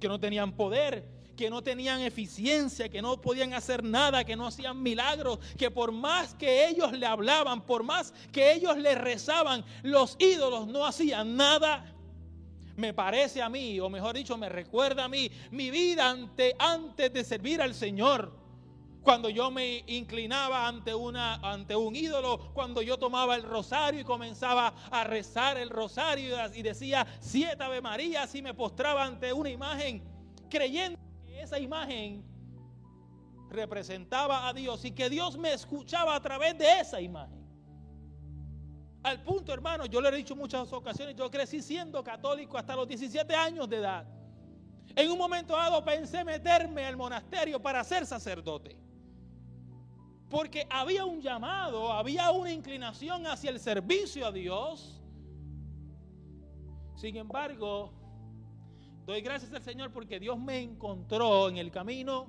que 0.00 0.08
no 0.08 0.18
tenían 0.18 0.52
poder, 0.52 1.14
que 1.36 1.50
no 1.50 1.62
tenían 1.62 2.00
eficiencia, 2.00 2.88
que 2.88 3.02
no 3.02 3.20
podían 3.20 3.52
hacer 3.54 3.82
nada, 3.82 4.24
que 4.24 4.36
no 4.36 4.46
hacían 4.46 4.82
milagros, 4.82 5.38
que 5.58 5.70
por 5.70 5.92
más 5.92 6.34
que 6.34 6.68
ellos 6.68 6.92
le 6.92 7.06
hablaban, 7.06 7.66
por 7.66 7.82
más 7.82 8.12
que 8.32 8.52
ellos 8.52 8.76
le 8.78 8.94
rezaban, 8.94 9.64
los 9.82 10.16
ídolos 10.18 10.66
no 10.66 10.86
hacían 10.86 11.36
nada. 11.36 11.92
Me 12.76 12.92
parece 12.92 13.42
a 13.42 13.48
mí, 13.48 13.78
o 13.80 13.88
mejor 13.88 14.16
dicho, 14.16 14.36
me 14.36 14.48
recuerda 14.48 15.04
a 15.04 15.08
mí, 15.08 15.30
mi 15.50 15.70
vida 15.70 16.10
ante, 16.10 16.56
antes 16.58 17.12
de 17.12 17.24
servir 17.24 17.60
al 17.60 17.74
Señor 17.74 18.43
cuando 19.04 19.28
yo 19.28 19.50
me 19.50 19.84
inclinaba 19.86 20.66
ante, 20.66 20.94
una, 20.94 21.34
ante 21.36 21.76
un 21.76 21.94
ídolo, 21.94 22.52
cuando 22.54 22.80
yo 22.82 22.98
tomaba 22.98 23.36
el 23.36 23.42
rosario 23.42 24.00
y 24.00 24.04
comenzaba 24.04 24.74
a 24.90 25.04
rezar 25.04 25.58
el 25.58 25.68
rosario 25.68 26.36
y 26.54 26.62
decía 26.62 27.06
siete 27.20 27.62
Ave 27.62 27.82
María, 27.82 28.26
y 28.32 28.42
me 28.42 28.54
postraba 28.54 29.04
ante 29.04 29.32
una 29.32 29.50
imagen, 29.50 30.02
creyendo 30.48 30.98
que 31.26 31.42
esa 31.42 31.58
imagen 31.58 32.24
representaba 33.50 34.48
a 34.48 34.52
Dios 34.54 34.84
y 34.84 34.92
que 34.92 35.10
Dios 35.10 35.36
me 35.36 35.52
escuchaba 35.52 36.16
a 36.16 36.20
través 36.20 36.56
de 36.58 36.80
esa 36.80 37.00
imagen. 37.00 37.44
Al 39.02 39.22
punto, 39.22 39.52
hermano, 39.52 39.84
yo 39.84 40.00
le 40.00 40.08
he 40.08 40.16
dicho 40.16 40.32
en 40.32 40.40
muchas 40.40 40.72
ocasiones, 40.72 41.14
yo 41.14 41.30
crecí 41.30 41.60
siendo 41.60 42.02
católico 42.02 42.56
hasta 42.56 42.74
los 42.74 42.88
17 42.88 43.34
años 43.34 43.68
de 43.68 43.76
edad. 43.76 44.06
En 44.96 45.10
un 45.10 45.18
momento 45.18 45.54
dado 45.54 45.84
pensé 45.84 46.24
meterme 46.24 46.86
al 46.86 46.96
monasterio 46.96 47.60
para 47.60 47.84
ser 47.84 48.06
sacerdote. 48.06 48.83
Porque 50.34 50.66
había 50.68 51.04
un 51.04 51.20
llamado, 51.20 51.92
había 51.92 52.32
una 52.32 52.50
inclinación 52.50 53.24
hacia 53.24 53.50
el 53.50 53.60
servicio 53.60 54.26
a 54.26 54.32
Dios. 54.32 55.00
Sin 56.96 57.14
embargo, 57.14 57.92
doy 59.06 59.20
gracias 59.20 59.54
al 59.54 59.62
Señor 59.62 59.92
porque 59.92 60.18
Dios 60.18 60.36
me 60.36 60.58
encontró 60.58 61.48
en 61.48 61.58
el 61.58 61.70
camino. 61.70 62.26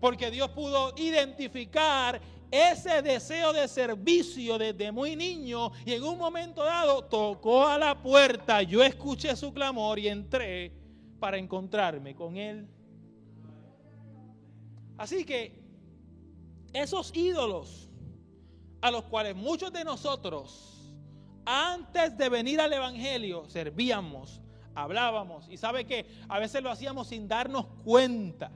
Porque 0.00 0.30
Dios 0.30 0.48
pudo 0.52 0.94
identificar 0.96 2.18
ese 2.50 3.02
deseo 3.02 3.52
de 3.52 3.68
servicio 3.68 4.56
desde 4.56 4.90
muy 4.90 5.16
niño 5.16 5.72
y 5.84 5.92
en 5.92 6.02
un 6.02 6.16
momento 6.16 6.64
dado 6.64 7.04
tocó 7.04 7.66
a 7.66 7.76
la 7.76 8.02
puerta, 8.02 8.62
yo 8.62 8.82
escuché 8.82 9.36
su 9.36 9.52
clamor 9.52 9.98
y 9.98 10.08
entré 10.08 10.72
para 11.18 11.36
encontrarme 11.36 12.14
con 12.14 12.38
él. 12.38 12.66
Así 14.96 15.26
que 15.26 15.59
esos 16.72 17.14
ídolos 17.14 17.88
a 18.80 18.90
los 18.90 19.04
cuales 19.04 19.36
muchos 19.36 19.72
de 19.72 19.84
nosotros 19.84 20.92
antes 21.44 22.16
de 22.16 22.28
venir 22.28 22.60
al 22.60 22.72
Evangelio 22.72 23.44
servíamos, 23.48 24.40
hablábamos 24.74 25.48
y 25.48 25.56
sabe 25.56 25.84
que 25.84 26.06
a 26.28 26.38
veces 26.38 26.62
lo 26.62 26.70
hacíamos 26.70 27.08
sin 27.08 27.28
darnos 27.28 27.66
cuenta 27.84 28.52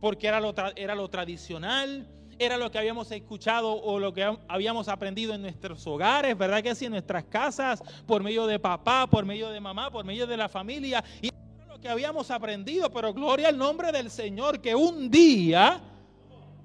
porque 0.00 0.26
era 0.26 0.40
lo, 0.40 0.54
era 0.76 0.94
lo 0.94 1.08
tradicional, 1.08 2.06
era 2.38 2.56
lo 2.56 2.70
que 2.70 2.78
habíamos 2.78 3.10
escuchado 3.10 3.72
o 3.72 3.98
lo 3.98 4.12
que 4.12 4.38
habíamos 4.48 4.88
aprendido 4.88 5.34
en 5.34 5.42
nuestros 5.42 5.86
hogares, 5.86 6.36
¿verdad 6.36 6.62
que 6.62 6.74
sí? 6.74 6.84
En 6.84 6.92
nuestras 6.92 7.24
casas, 7.24 7.82
por 8.06 8.22
medio 8.22 8.46
de 8.46 8.58
papá, 8.58 9.06
por 9.06 9.24
medio 9.24 9.48
de 9.50 9.60
mamá, 9.60 9.90
por 9.90 10.04
medio 10.04 10.26
de 10.26 10.36
la 10.36 10.48
familia. 10.48 11.02
Y 11.22 11.28
era 11.28 11.66
lo 11.66 11.80
que 11.80 11.88
habíamos 11.88 12.30
aprendido, 12.30 12.90
pero 12.90 13.14
gloria 13.14 13.48
al 13.48 13.56
nombre 13.56 13.90
del 13.90 14.10
Señor, 14.10 14.60
que 14.60 14.74
un 14.74 15.10
día, 15.10 15.80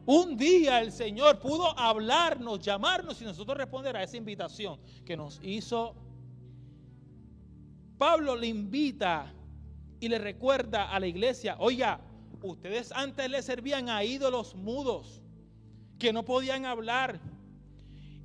un 0.05 0.35
día 0.35 0.81
el 0.81 0.91
Señor 0.91 1.39
pudo 1.39 1.77
hablarnos, 1.77 2.59
llamarnos 2.59 3.21
y 3.21 3.25
nosotros 3.25 3.57
responder 3.57 3.95
a 3.95 4.03
esa 4.03 4.17
invitación 4.17 4.79
que 5.05 5.15
nos 5.15 5.39
hizo. 5.43 5.95
Pablo 7.97 8.35
le 8.35 8.47
invita 8.47 9.31
y 9.99 10.09
le 10.09 10.17
recuerda 10.17 10.91
a 10.91 10.99
la 10.99 11.07
iglesia, 11.07 11.55
oiga, 11.59 12.01
ustedes 12.41 12.91
antes 12.91 13.29
le 13.29 13.41
servían 13.43 13.89
a 13.89 14.03
ídolos 14.03 14.55
mudos 14.55 15.21
que 15.99 16.11
no 16.11 16.25
podían 16.25 16.65
hablar. 16.65 17.19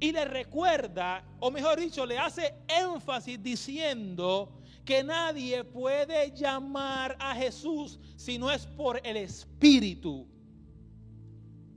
Y 0.01 0.13
le 0.13 0.25
recuerda, 0.25 1.25
o 1.41 1.51
mejor 1.51 1.79
dicho, 1.79 2.05
le 2.07 2.19
hace 2.19 2.55
énfasis 2.69 3.43
diciendo 3.43 4.63
que 4.85 5.03
nadie 5.03 5.65
puede 5.65 6.35
llamar 6.35 7.17
a 7.19 7.35
Jesús 7.35 7.99
si 8.17 8.39
no 8.39 8.51
es 8.51 8.67
por 8.67 9.01
el 9.07 9.17
Espíritu. 9.17 10.27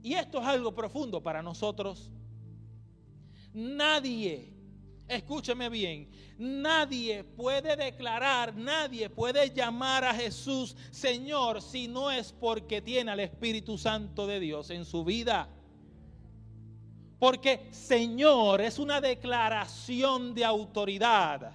Y 0.02 0.14
esto 0.14 0.40
es 0.40 0.46
algo 0.46 0.74
profundo 0.74 1.22
para 1.22 1.42
nosotros. 1.42 2.10
Nadie, 3.52 4.52
escúcheme 5.08 5.68
bien, 5.68 6.08
nadie 6.38 7.24
puede 7.24 7.76
declarar, 7.76 8.54
nadie 8.54 9.10
puede 9.10 9.50
llamar 9.50 10.04
a 10.04 10.14
Jesús 10.14 10.76
Señor 10.90 11.60
si 11.60 11.88
no 11.88 12.10
es 12.10 12.32
porque 12.32 12.80
tiene 12.80 13.10
al 13.10 13.20
Espíritu 13.20 13.76
Santo 13.76 14.26
de 14.26 14.40
Dios 14.40 14.70
en 14.70 14.84
su 14.84 15.04
vida. 15.04 15.48
Porque 17.18 17.68
Señor 17.70 18.62
es 18.62 18.78
una 18.78 19.00
declaración 19.00 20.34
de 20.34 20.44
autoridad. 20.44 21.52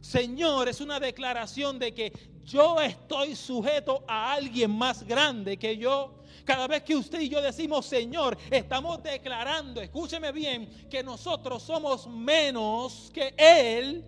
Señor 0.00 0.68
es 0.68 0.80
una 0.80 0.98
declaración 0.98 1.78
de 1.78 1.92
que 1.92 2.12
yo 2.44 2.80
estoy 2.80 3.36
sujeto 3.36 4.02
a 4.08 4.32
alguien 4.32 4.70
más 4.70 5.02
grande 5.06 5.58
que 5.58 5.76
yo. 5.76 6.19
Cada 6.44 6.66
vez 6.66 6.82
que 6.82 6.96
usted 6.96 7.20
y 7.20 7.28
yo 7.28 7.40
decimos 7.40 7.86
Señor, 7.86 8.36
estamos 8.50 9.02
declarando, 9.02 9.80
escúcheme 9.80 10.32
bien, 10.32 10.88
que 10.88 11.02
nosotros 11.02 11.62
somos 11.62 12.06
menos 12.06 13.10
que 13.12 13.34
Él 13.36 14.04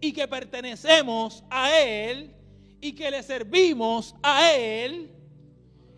y 0.00 0.12
que 0.12 0.28
pertenecemos 0.28 1.44
a 1.50 1.76
Él 1.78 2.34
y 2.80 2.92
que 2.92 3.10
le 3.10 3.22
servimos 3.22 4.14
a 4.22 4.52
Él 4.54 5.10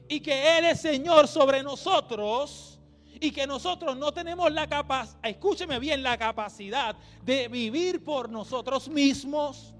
y 0.08 0.20
que 0.20 0.58
Él 0.58 0.64
es 0.64 0.80
Señor 0.80 1.28
sobre 1.28 1.62
nosotros 1.62 2.78
y 3.20 3.30
que 3.30 3.46
nosotros 3.46 3.96
no 3.96 4.12
tenemos 4.12 4.50
la 4.50 4.66
capacidad, 4.66 5.18
escúcheme 5.22 5.78
bien, 5.78 6.02
la 6.02 6.16
capacidad 6.16 6.96
de 7.22 7.48
vivir 7.48 8.02
por 8.02 8.30
nosotros 8.30 8.88
mismos. 8.88 9.74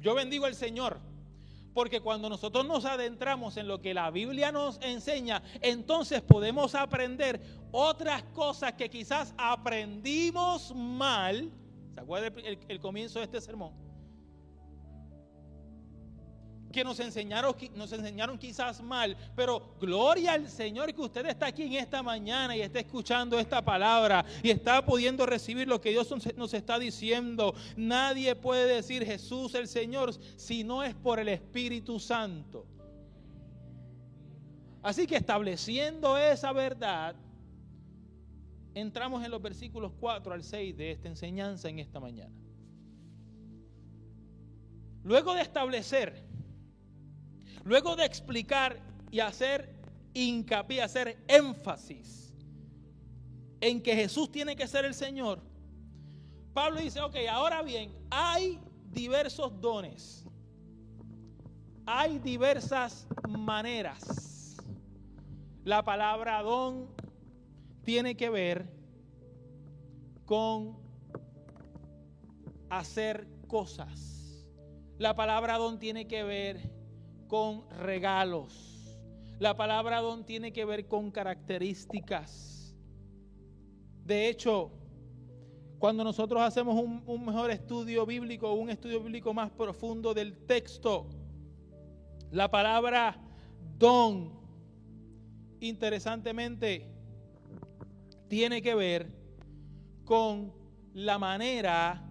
Yo 0.00 0.14
bendigo 0.14 0.44
al 0.44 0.54
Señor, 0.54 1.00
porque 1.78 2.00
cuando 2.00 2.28
nosotros 2.28 2.66
nos 2.66 2.84
adentramos 2.84 3.56
en 3.56 3.68
lo 3.68 3.80
que 3.80 3.94
la 3.94 4.10
Biblia 4.10 4.50
nos 4.50 4.80
enseña, 4.82 5.44
entonces 5.60 6.20
podemos 6.22 6.74
aprender 6.74 7.40
otras 7.70 8.24
cosas 8.34 8.72
que 8.72 8.90
quizás 8.90 9.32
aprendimos 9.38 10.74
mal. 10.74 11.52
¿Se 11.94 12.00
acuerda 12.00 12.32
el, 12.42 12.58
el 12.66 12.80
comienzo 12.80 13.20
de 13.20 13.26
este 13.26 13.40
sermón? 13.40 13.87
Que 16.72 16.84
nos 16.84 17.00
enseñaron, 17.00 17.54
nos 17.74 17.92
enseñaron 17.92 18.38
quizás 18.38 18.82
mal, 18.82 19.16
pero 19.34 19.74
gloria 19.80 20.32
al 20.34 20.48
Señor 20.48 20.92
que 20.94 21.00
usted 21.00 21.26
está 21.26 21.46
aquí 21.46 21.62
en 21.64 21.74
esta 21.74 22.02
mañana 22.02 22.56
y 22.56 22.60
está 22.60 22.80
escuchando 22.80 23.38
esta 23.38 23.64
palabra 23.64 24.24
y 24.42 24.50
está 24.50 24.84
pudiendo 24.84 25.24
recibir 25.26 25.66
lo 25.66 25.80
que 25.80 25.90
Dios 25.90 26.12
nos 26.36 26.54
está 26.54 26.78
diciendo. 26.78 27.54
Nadie 27.76 28.34
puede 28.36 28.74
decir 28.74 29.04
Jesús 29.04 29.54
el 29.54 29.68
Señor 29.68 30.12
si 30.36 30.64
no 30.64 30.82
es 30.82 30.94
por 30.94 31.18
el 31.18 31.28
Espíritu 31.28 31.98
Santo. 31.98 32.66
Así 34.82 35.06
que 35.06 35.16
estableciendo 35.16 36.16
esa 36.16 36.52
verdad, 36.52 37.16
entramos 38.74 39.24
en 39.24 39.30
los 39.30 39.42
versículos 39.42 39.92
4 39.98 40.34
al 40.34 40.44
6 40.44 40.76
de 40.76 40.92
esta 40.92 41.08
enseñanza 41.08 41.68
en 41.68 41.78
esta 41.78 41.98
mañana. 41.98 42.34
Luego 45.02 45.34
de 45.34 45.42
establecer 45.42 46.27
Luego 47.64 47.96
de 47.96 48.04
explicar 48.04 48.78
y 49.10 49.20
hacer 49.20 49.74
hincapié, 50.14 50.82
hacer 50.82 51.18
énfasis 51.28 52.32
en 53.60 53.82
que 53.82 53.94
Jesús 53.94 54.30
tiene 54.30 54.56
que 54.56 54.66
ser 54.66 54.84
el 54.84 54.94
Señor, 54.94 55.40
Pablo 56.54 56.80
dice, 56.80 57.00
ok, 57.00 57.16
ahora 57.30 57.62
bien, 57.62 57.92
hay 58.10 58.58
diversos 58.90 59.60
dones, 59.60 60.26
hay 61.86 62.18
diversas 62.18 63.06
maneras. 63.28 64.56
La 65.64 65.84
palabra 65.84 66.42
don 66.42 66.88
tiene 67.84 68.16
que 68.16 68.30
ver 68.30 68.66
con 70.24 70.78
hacer 72.70 73.26
cosas. 73.46 74.44
La 74.98 75.14
palabra 75.14 75.58
don 75.58 75.78
tiene 75.78 76.06
que 76.06 76.22
ver 76.22 76.77
con 77.28 77.68
regalos. 77.78 78.96
La 79.38 79.56
palabra 79.56 80.00
don 80.00 80.24
tiene 80.24 80.52
que 80.52 80.64
ver 80.64 80.88
con 80.88 81.12
características. 81.12 82.74
De 84.04 84.28
hecho, 84.28 84.72
cuando 85.78 86.02
nosotros 86.02 86.42
hacemos 86.42 86.82
un, 86.82 87.24
mejor 87.24 87.50
estudio 87.50 88.04
bíblico, 88.04 88.52
un 88.52 88.70
estudio 88.70 89.00
bíblico 89.00 89.32
más 89.32 89.50
profundo 89.50 90.12
del 90.12 90.36
texto, 90.46 91.06
la 92.32 92.50
palabra 92.50 93.16
don, 93.78 94.32
interesantemente, 95.60 96.90
tiene 98.26 98.60
que 98.60 98.74
ver 98.74 99.12
con 100.04 100.52
la 100.94 101.18
manera 101.18 102.04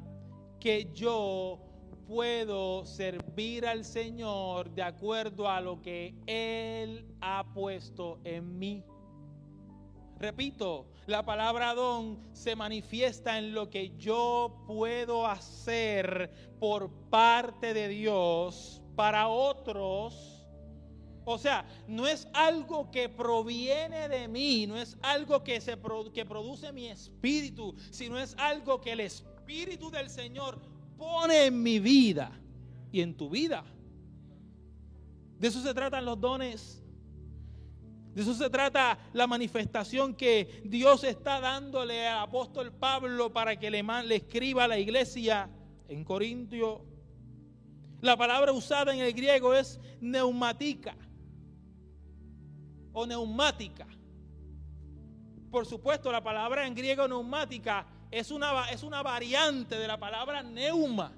que 0.59 0.91
yo 0.93 1.66
puedo 2.07 2.85
servir 2.85 3.65
al 3.65 3.83
Señor 3.83 4.69
de 4.71 4.81
acuerdo 4.81 5.49
a 5.49 5.59
lo 5.59 5.81
que 5.81 6.15
Él 6.25 7.05
ha 7.21 7.53
puesto 7.53 8.19
en 8.23 8.57
mí. 8.57 8.83
Repito, 10.17 10.87
la 11.05 11.23
palabra 11.23 11.75
don 11.75 12.19
se 12.33 12.55
manifiesta 12.55 13.37
en 13.37 13.53
lo 13.53 13.69
que 13.69 13.95
yo 13.97 14.63
puedo 14.65 15.27
hacer 15.27 16.31
por 16.59 16.89
parte 17.09 17.73
de 17.73 17.87
Dios 17.89 18.81
para 18.95 19.27
otros. 19.27 20.47
O 21.23 21.37
sea, 21.37 21.67
no 21.87 22.07
es 22.07 22.27
algo 22.33 22.89
que 22.89 23.09
proviene 23.09 24.07
de 24.07 24.27
mí, 24.27 24.65
no 24.65 24.77
es 24.77 24.97
algo 25.01 25.43
que, 25.43 25.59
se, 25.59 25.77
que 26.13 26.25
produce 26.25 26.71
mi 26.71 26.87
espíritu, 26.87 27.75
sino 27.91 28.17
es 28.17 28.33
algo 28.39 28.79
que 28.79 28.93
el 28.93 29.01
Espíritu 29.01 29.91
del 29.91 30.09
Señor 30.09 30.61
pone 30.97 31.45
en 31.45 31.61
mi 31.61 31.79
vida 31.79 32.31
y 32.91 33.01
en 33.01 33.15
tu 33.15 33.29
vida. 33.29 33.63
De 35.39 35.47
eso 35.47 35.61
se 35.61 35.73
tratan 35.73 36.05
los 36.05 36.19
dones. 36.19 36.83
De 38.13 38.23
eso 38.23 38.33
se 38.33 38.49
trata 38.49 38.97
la 39.13 39.27
manifestación 39.27 40.15
que 40.15 40.61
Dios 40.65 41.03
está 41.03 41.39
dándole 41.39 42.07
al 42.07 42.23
apóstol 42.23 42.73
Pablo 42.73 43.31
para 43.31 43.57
que 43.57 43.69
le, 43.69 43.85
escriba 44.15 44.63
a 44.63 44.67
la 44.67 44.79
iglesia 44.79 45.49
en 45.87 46.03
Corintio. 46.03 46.83
La 48.01 48.17
palabra 48.17 48.51
usada 48.51 48.93
en 48.93 49.01
el 49.01 49.13
griego 49.13 49.53
es 49.53 49.79
neumática 50.01 50.97
o 52.91 53.05
neumática. 53.05 53.87
Por 55.51 55.67
supuesto, 55.67 56.11
la 56.11 56.23
palabra 56.23 56.65
en 56.65 56.73
griego 56.73 57.07
neumática 57.07 57.85
es 58.11 58.31
una, 58.31 58.69
es 58.69 58.83
una 58.83 59.01
variante 59.03 59.77
de 59.77 59.87
la 59.87 59.97
palabra 59.97 60.43
neuma, 60.43 61.13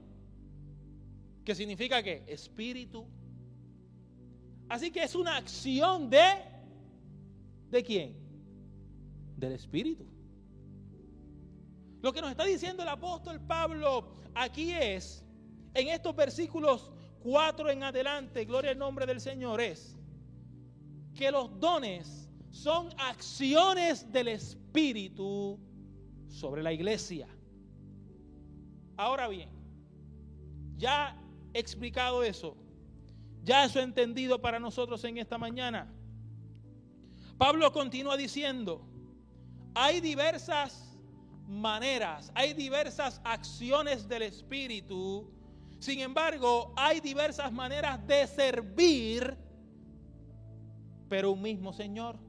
que 1.46 1.56
significa 1.56 2.02
que 2.04 2.24
espíritu. 2.28 3.08
Así 4.68 4.92
que 4.92 5.04
es 5.04 5.16
una 5.16 5.38
acción 5.38 6.10
de 6.10 6.50
¿De 7.70 7.84
quién? 7.84 8.16
Del 9.38 9.54
Espíritu. 9.54 10.06
Lo 12.02 12.12
que 12.12 12.22
nos 12.22 12.32
está 12.32 12.46
diciendo 12.46 12.84
el 12.84 12.90
apóstol 12.90 13.40
Pablo 13.42 14.16
aquí 14.34 14.72
es, 14.72 15.24
en 15.74 15.90
estos 15.90 16.16
versículos 16.16 16.92
4 17.22 17.70
en 17.70 17.84
adelante, 17.84 18.46
gloria 18.46 18.72
al 18.72 18.78
nombre 18.78 19.06
del 19.06 19.22
Señor, 19.22 19.62
es 19.62 19.98
que 21.16 21.32
los 21.32 21.60
dones 21.60 22.30
son 22.50 22.90
acciones 22.98 24.12
del 24.12 24.30
Espíritu 24.30 25.60
sobre 26.30 26.64
la 26.64 26.72
iglesia. 26.72 27.28
Ahora 28.96 29.28
bien, 29.28 29.50
ya 30.78 31.18
explicado 31.54 32.24
eso, 32.24 32.56
ya 33.44 33.66
eso 33.66 33.80
entendido 33.80 34.42
para 34.42 34.60
nosotros 34.60 35.04
en 35.04 35.18
esta 35.18 35.38
mañana. 35.38 35.92
Pablo 37.38 37.72
continúa 37.72 38.18
diciendo, 38.18 38.86
hay 39.74 40.02
diversas 40.02 40.98
maneras, 41.48 42.32
hay 42.36 42.54
diversas 42.54 43.22
acciones 43.24 44.08
del 44.08 44.24
Espíritu, 44.24 45.32
sin 45.80 46.02
embargo, 46.02 46.74
hay 46.76 47.00
diversas 47.00 47.52
maneras 47.52 48.06
de 48.06 48.28
servir, 48.28 49.38
pero 51.08 51.32
un 51.32 51.42
mismo 51.42 51.72
Señor. 51.72 52.29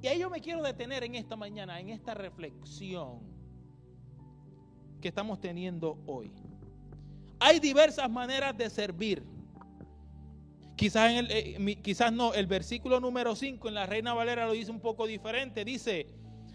Y 0.00 0.06
ahí 0.06 0.18
yo 0.18 0.30
me 0.30 0.40
quiero 0.40 0.62
detener 0.62 1.04
en 1.04 1.14
esta 1.14 1.36
mañana, 1.36 1.80
en 1.80 1.88
esta 1.88 2.14
reflexión 2.14 3.20
que 5.00 5.08
estamos 5.08 5.40
teniendo 5.40 5.98
hoy. 6.06 6.32
Hay 7.40 7.60
diversas 7.60 8.10
maneras 8.10 8.56
de 8.56 8.70
servir. 8.70 9.22
Quizás, 10.76 11.10
eh, 11.28 11.56
no, 12.12 12.34
el 12.34 12.46
versículo 12.46 13.00
número 13.00 13.34
5 13.34 13.68
en 13.68 13.74
la 13.74 13.86
Reina 13.86 14.14
Valera 14.14 14.46
lo 14.46 14.52
dice 14.52 14.70
un 14.70 14.80
poco 14.80 15.06
diferente. 15.06 15.64
Dice, 15.64 16.06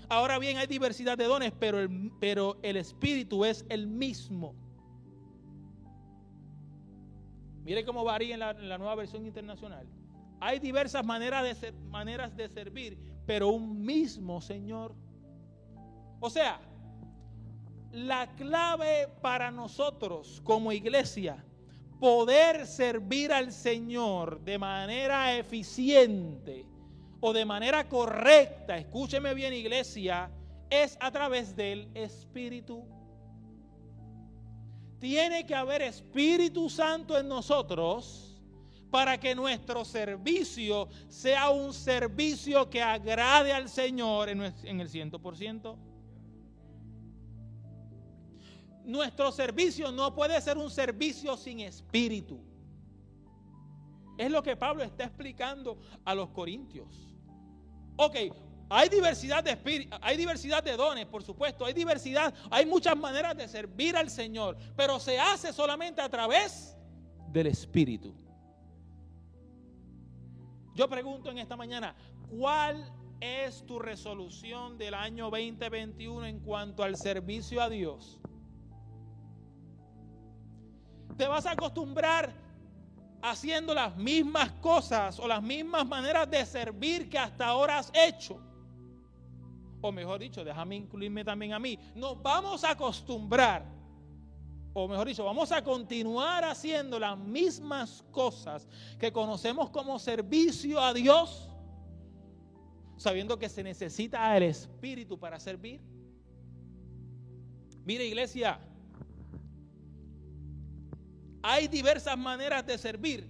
ahora 0.07 0.39
bien 0.39 0.57
hay 0.57 0.67
diversidad 0.67 1.17
de 1.17 1.25
dones, 1.25 1.51
pero 1.59 1.79
el, 1.79 2.11
pero 2.19 2.57
el 2.63 2.77
Espíritu 2.77 3.43
es 3.43 3.65
el 3.69 3.87
mismo. 3.87 4.55
Mire 7.65 7.85
cómo 7.85 8.03
varía 8.03 8.33
en 8.33 8.39
la, 8.39 8.77
nueva 8.77 8.95
versión 8.95 9.25
internacional. 9.25 9.87
Hay 10.39 10.59
diversas 10.59 11.05
maneras 11.05 11.61
de, 11.61 11.71
maneras 11.89 12.35
de 12.35 12.49
servir, 12.49 12.97
pero 13.25 13.49
un 13.49 13.81
mismo 13.81 14.41
Señor. 14.41 14.95
O 16.19 16.29
sea, 16.29 16.59
la 17.91 18.27
clave 18.35 19.07
para 19.21 19.51
nosotros 19.51 20.41
como 20.43 20.71
iglesia 20.71 21.43
poder 21.99 22.65
servir 22.65 23.31
al 23.31 23.51
Señor 23.51 24.41
de 24.41 24.57
manera 24.57 25.37
eficiente 25.37 26.65
o 27.21 27.31
de 27.31 27.45
manera 27.45 27.87
correcta, 27.87 28.77
escúcheme 28.77 29.33
bien 29.33 29.53
iglesia, 29.53 30.29
es 30.69 30.97
a 30.99 31.11
través 31.11 31.55
del 31.55 31.89
Espíritu. 31.93 32.83
Tiene 34.99 35.45
que 35.45 35.55
haber 35.55 35.83
Espíritu 35.83 36.69
Santo 36.69 37.17
en 37.17 37.27
nosotros 37.27 38.32
para 38.93 39.19
que 39.19 39.33
nuestro 39.33 39.83
servicio 39.83 40.87
sea 41.07 41.49
un 41.49 41.73
servicio 41.73 42.69
que 42.69 42.79
agrade 42.79 43.51
al 43.51 43.67
Señor 43.67 44.29
en 44.29 44.79
el 44.79 44.87
ciento 44.87 45.17
por 45.17 45.35
ciento. 45.35 45.79
Nuestro 48.85 49.31
servicio 49.31 49.91
no 49.91 50.13
puede 50.13 50.39
ser 50.41 50.59
un 50.59 50.69
servicio 50.69 51.35
sin 51.37 51.61
espíritu. 51.61 52.39
Es 54.15 54.29
lo 54.29 54.43
que 54.43 54.55
Pablo 54.55 54.83
está 54.83 55.05
explicando 55.05 55.79
a 56.05 56.13
los 56.13 56.29
corintios. 56.29 57.15
Ok, 57.95 58.15
hay 58.69 58.89
diversidad 58.89 59.43
de 59.43 59.53
espíritu, 59.53 59.97
hay 60.01 60.17
diversidad 60.17 60.63
de 60.63 60.77
dones, 60.77 61.07
por 61.07 61.23
supuesto, 61.23 61.65
hay 61.65 61.73
diversidad, 61.73 62.31
hay 62.51 62.67
muchas 62.67 62.95
maneras 62.95 63.35
de 63.35 63.47
servir 63.47 63.97
al 63.97 64.11
Señor, 64.11 64.55
pero 64.75 64.99
se 64.99 65.17
hace 65.17 65.51
solamente 65.51 65.99
a 65.99 66.09
través 66.09 66.77
del 67.31 67.47
espíritu. 67.47 68.22
Yo 70.75 70.89
pregunto 70.89 71.29
en 71.29 71.37
esta 71.37 71.55
mañana, 71.55 71.95
¿cuál 72.29 72.91
es 73.19 73.65
tu 73.65 73.79
resolución 73.79 74.77
del 74.77 74.93
año 74.93 75.29
2021 75.29 76.25
en 76.25 76.39
cuanto 76.39 76.83
al 76.83 76.97
servicio 76.97 77.61
a 77.61 77.69
Dios? 77.69 78.19
te 81.17 81.27
vas 81.27 81.45
a 81.45 81.51
acostumbrar 81.51 82.33
haciendo 83.21 83.73
las 83.73 83.95
mismas 83.95 84.51
cosas 84.53 85.19
o 85.19 85.27
las 85.27 85.41
mismas 85.41 85.85
maneras 85.87 86.29
de 86.29 86.45
servir 86.45 87.09
que 87.09 87.17
hasta 87.17 87.47
ahora 87.47 87.79
has 87.79 87.91
hecho. 87.93 88.39
O 89.81 89.91
mejor 89.91 90.19
dicho, 90.19 90.43
déjame 90.43 90.75
incluirme 90.75 91.23
también 91.23 91.53
a 91.53 91.59
mí. 91.59 91.77
Nos 91.95 92.21
vamos 92.21 92.63
a 92.63 92.71
acostumbrar, 92.71 93.65
o 94.73 94.87
mejor 94.87 95.07
dicho, 95.07 95.23
vamos 95.23 95.51
a 95.51 95.63
continuar 95.63 96.43
haciendo 96.43 96.99
las 96.99 97.17
mismas 97.17 98.03
cosas 98.11 98.67
que 98.99 99.11
conocemos 99.11 99.69
como 99.69 99.99
servicio 99.99 100.81
a 100.81 100.93
Dios, 100.93 101.49
sabiendo 102.97 103.37
que 103.37 103.49
se 103.49 103.63
necesita 103.63 104.35
el 104.35 104.43
Espíritu 104.43 105.19
para 105.19 105.39
servir. 105.39 105.79
Mire 107.85 108.05
iglesia, 108.05 108.59
hay 111.43 111.67
diversas 111.67 112.17
maneras 112.17 112.65
de 112.65 112.77
servir. 112.77 113.29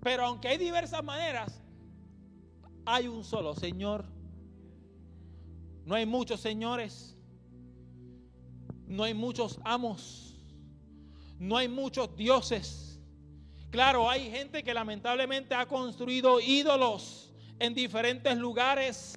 Pero 0.00 0.26
aunque 0.26 0.46
hay 0.46 0.58
diversas 0.58 1.02
maneras, 1.02 1.60
hay 2.84 3.08
un 3.08 3.24
solo 3.24 3.56
Señor. 3.56 4.04
No 5.84 5.96
hay 5.96 6.06
muchos 6.06 6.40
señores. 6.40 7.15
No 8.86 9.04
hay 9.04 9.14
muchos 9.14 9.58
amos. 9.64 10.34
No 11.38 11.56
hay 11.56 11.68
muchos 11.68 12.16
dioses. 12.16 13.00
Claro, 13.70 14.08
hay 14.08 14.30
gente 14.30 14.62
que 14.62 14.72
lamentablemente 14.72 15.54
ha 15.54 15.66
construido 15.66 16.40
ídolos 16.40 17.32
en 17.58 17.74
diferentes 17.74 18.36
lugares 18.38 19.16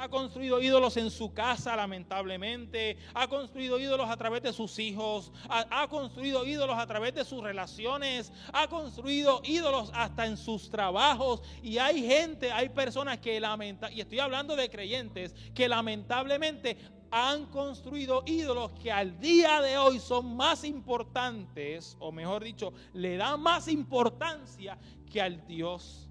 ha 0.00 0.08
construido 0.08 0.62
ídolos 0.62 0.96
en 0.96 1.10
su 1.10 1.34
casa, 1.34 1.76
lamentablemente. 1.76 2.96
Ha 3.12 3.28
construido 3.28 3.78
ídolos 3.78 4.08
a 4.08 4.16
través 4.16 4.42
de 4.42 4.50
sus 4.50 4.78
hijos. 4.78 5.30
Ha, 5.50 5.86
construido 5.88 6.46
ídolos 6.46 6.78
a 6.78 6.86
través 6.86 7.14
de 7.14 7.22
sus 7.22 7.42
relaciones. 7.42 8.32
Ha 8.54 8.66
construido 8.66 9.42
ídolos 9.44 9.90
hasta 9.92 10.24
en 10.24 10.38
sus 10.38 10.70
trabajos. 10.70 11.42
Y 11.62 11.76
hay 11.76 12.02
gente, 12.02 12.50
hay 12.50 12.70
personas 12.70 13.18
que 13.18 13.38
lamentablemente, 13.38 13.98
y 13.98 14.00
estoy 14.00 14.20
hablando 14.20 14.56
de 14.56 14.70
creyentes, 14.70 15.34
que 15.54 15.68
lamentablemente 15.68 16.78
han 17.10 17.46
construido 17.46 18.22
ídolos 18.26 18.72
que 18.72 18.92
al 18.92 19.18
día 19.18 19.60
de 19.60 19.76
hoy 19.76 19.98
son 19.98 20.36
más 20.36 20.64
importantes, 20.64 21.96
o 21.98 22.12
mejor 22.12 22.44
dicho, 22.44 22.72
le 22.92 23.16
dan 23.16 23.40
más 23.40 23.66
importancia 23.68 24.78
que 25.10 25.20
al 25.20 25.44
Dios 25.46 26.08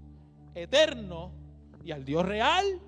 eterno 0.54 1.32
y 1.84 1.92
al 1.92 2.04
Dios 2.04 2.26
real. 2.26 2.80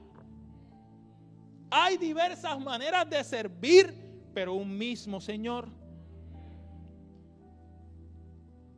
Hay 1.70 1.96
diversas 1.96 2.61
maneras 2.61 3.09
de 3.09 3.25
servir, 3.25 3.94
pero 4.35 4.53
un 4.55 4.77
mismo 4.77 5.20
Señor. 5.20 5.68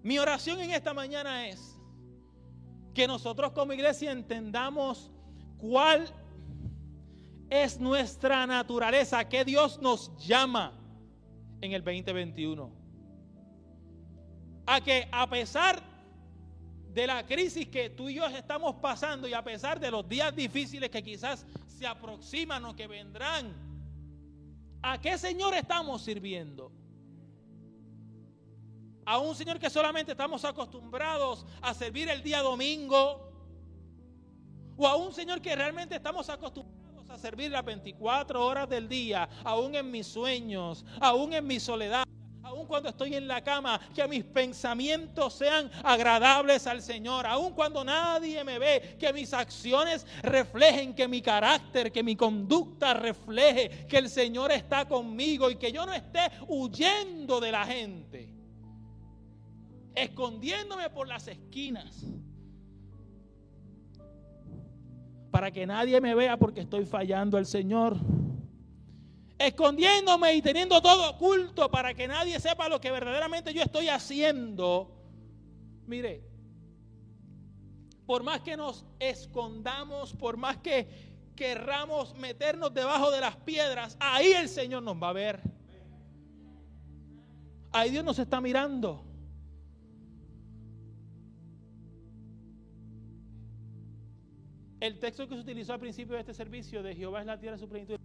Mi 0.02 0.18
oración 0.18 0.60
en 0.60 0.70
esta 0.70 0.94
mañana 0.94 1.48
es 1.48 1.76
que 2.92 3.08
nosotros 3.08 3.50
como 3.50 3.72
iglesia 3.72 4.12
entendamos 4.12 5.10
cuál 5.58 6.06
es 7.50 7.78
nuestra 7.78 8.46
naturaleza, 8.46 9.28
que 9.28 9.44
Dios 9.44 9.80
nos 9.80 10.16
llama 10.18 10.72
en 11.60 11.72
el 11.72 11.82
2021. 11.82 12.70
A 14.66 14.80
que 14.80 15.08
a 15.12 15.28
pesar 15.28 15.82
de 16.92 17.06
la 17.06 17.26
crisis 17.26 17.68
que 17.68 17.90
tú 17.90 18.08
y 18.08 18.14
yo 18.14 18.26
estamos 18.26 18.76
pasando 18.76 19.28
y 19.28 19.34
a 19.34 19.42
pesar 19.42 19.78
de 19.78 19.90
los 19.90 20.08
días 20.08 20.34
difíciles 20.34 20.90
que 20.90 21.02
quizás 21.02 21.44
se 21.66 21.86
aproximan 21.86 22.64
o 22.64 22.74
que 22.74 22.86
vendrán, 22.86 23.52
¿a 24.82 25.00
qué 25.00 25.18
Señor 25.18 25.54
estamos 25.54 26.02
sirviendo? 26.02 26.72
A 29.06 29.18
un 29.18 29.34
Señor 29.34 29.58
que 29.58 29.68
solamente 29.68 30.12
estamos 30.12 30.44
acostumbrados 30.44 31.44
a 31.60 31.74
servir 31.74 32.08
el 32.08 32.22
día 32.22 32.40
domingo. 32.40 33.30
O 34.76 34.88
a 34.88 34.96
un 34.96 35.12
Señor 35.12 35.40
que 35.40 35.54
realmente 35.54 35.94
estamos 35.94 36.28
acostumbrados 36.30 36.73
a 37.14 37.18
servir 37.18 37.52
las 37.52 37.64
24 37.64 38.44
horas 38.44 38.68
del 38.68 38.88
día, 38.88 39.28
aún 39.44 39.76
en 39.76 39.88
mis 39.88 40.06
sueños, 40.06 40.84
aún 41.00 41.32
en 41.32 41.46
mi 41.46 41.60
soledad 41.60 42.04
aun 42.42 42.66
cuando 42.66 42.90
estoy 42.90 43.14
en 43.14 43.26
la 43.26 43.42
cama, 43.42 43.80
que 43.94 44.06
mis 44.06 44.22
pensamientos 44.22 45.32
sean 45.32 45.70
agradables 45.82 46.66
al 46.66 46.82
Señor, 46.82 47.26
aun 47.26 47.54
cuando 47.54 47.82
nadie 47.82 48.44
me 48.44 48.58
ve, 48.58 48.96
que 49.00 49.12
mis 49.14 49.32
acciones 49.32 50.06
reflejen, 50.22 50.94
que 50.94 51.08
mi 51.08 51.22
carácter, 51.22 51.90
que 51.90 52.02
mi 52.02 52.14
conducta 52.16 52.92
refleje 52.92 53.86
que 53.88 53.96
el 53.96 54.10
Señor 54.10 54.52
está 54.52 54.86
conmigo 54.86 55.50
y 55.50 55.56
que 55.56 55.72
yo 55.72 55.86
no 55.86 55.94
esté 55.94 56.20
huyendo 56.46 57.40
de 57.40 57.50
la 57.50 57.64
gente, 57.64 58.28
escondiéndome 59.94 60.90
por 60.90 61.08
las 61.08 61.26
esquinas. 61.26 62.04
Para 65.34 65.50
que 65.50 65.66
nadie 65.66 66.00
me 66.00 66.14
vea 66.14 66.36
porque 66.36 66.60
estoy 66.60 66.86
fallando 66.86 67.36
al 67.36 67.44
Señor 67.44 67.96
escondiéndome 69.36 70.32
y 70.34 70.40
teniendo 70.40 70.80
todo 70.80 71.10
oculto 71.10 71.68
para 71.72 71.92
que 71.92 72.06
nadie 72.06 72.38
sepa 72.38 72.68
lo 72.68 72.80
que 72.80 72.92
verdaderamente 72.92 73.52
yo 73.52 73.62
estoy 73.62 73.88
haciendo. 73.88 74.94
Mire, 75.88 76.22
por 78.06 78.22
más 78.22 78.42
que 78.42 78.56
nos 78.56 78.86
escondamos, 79.00 80.14
por 80.14 80.36
más 80.36 80.58
que 80.58 80.86
querramos 81.34 82.14
meternos 82.14 82.72
debajo 82.72 83.10
de 83.10 83.20
las 83.20 83.34
piedras, 83.34 83.96
ahí 83.98 84.30
el 84.34 84.48
Señor 84.48 84.84
nos 84.84 85.02
va 85.02 85.08
a 85.08 85.14
ver. 85.14 85.40
Ahí 87.72 87.90
Dios 87.90 88.04
nos 88.04 88.20
está 88.20 88.40
mirando. 88.40 89.04
El 94.84 94.98
texto 94.98 95.26
que 95.26 95.34
se 95.34 95.40
utilizó 95.40 95.72
al 95.72 95.80
principio 95.80 96.14
de 96.14 96.20
este 96.20 96.34
servicio 96.34 96.82
de 96.82 96.94
Jehová 96.94 97.20
es 97.20 97.26
la 97.26 97.40
tierra 97.40 97.56
su 97.56 97.66
plenitud 97.66 97.98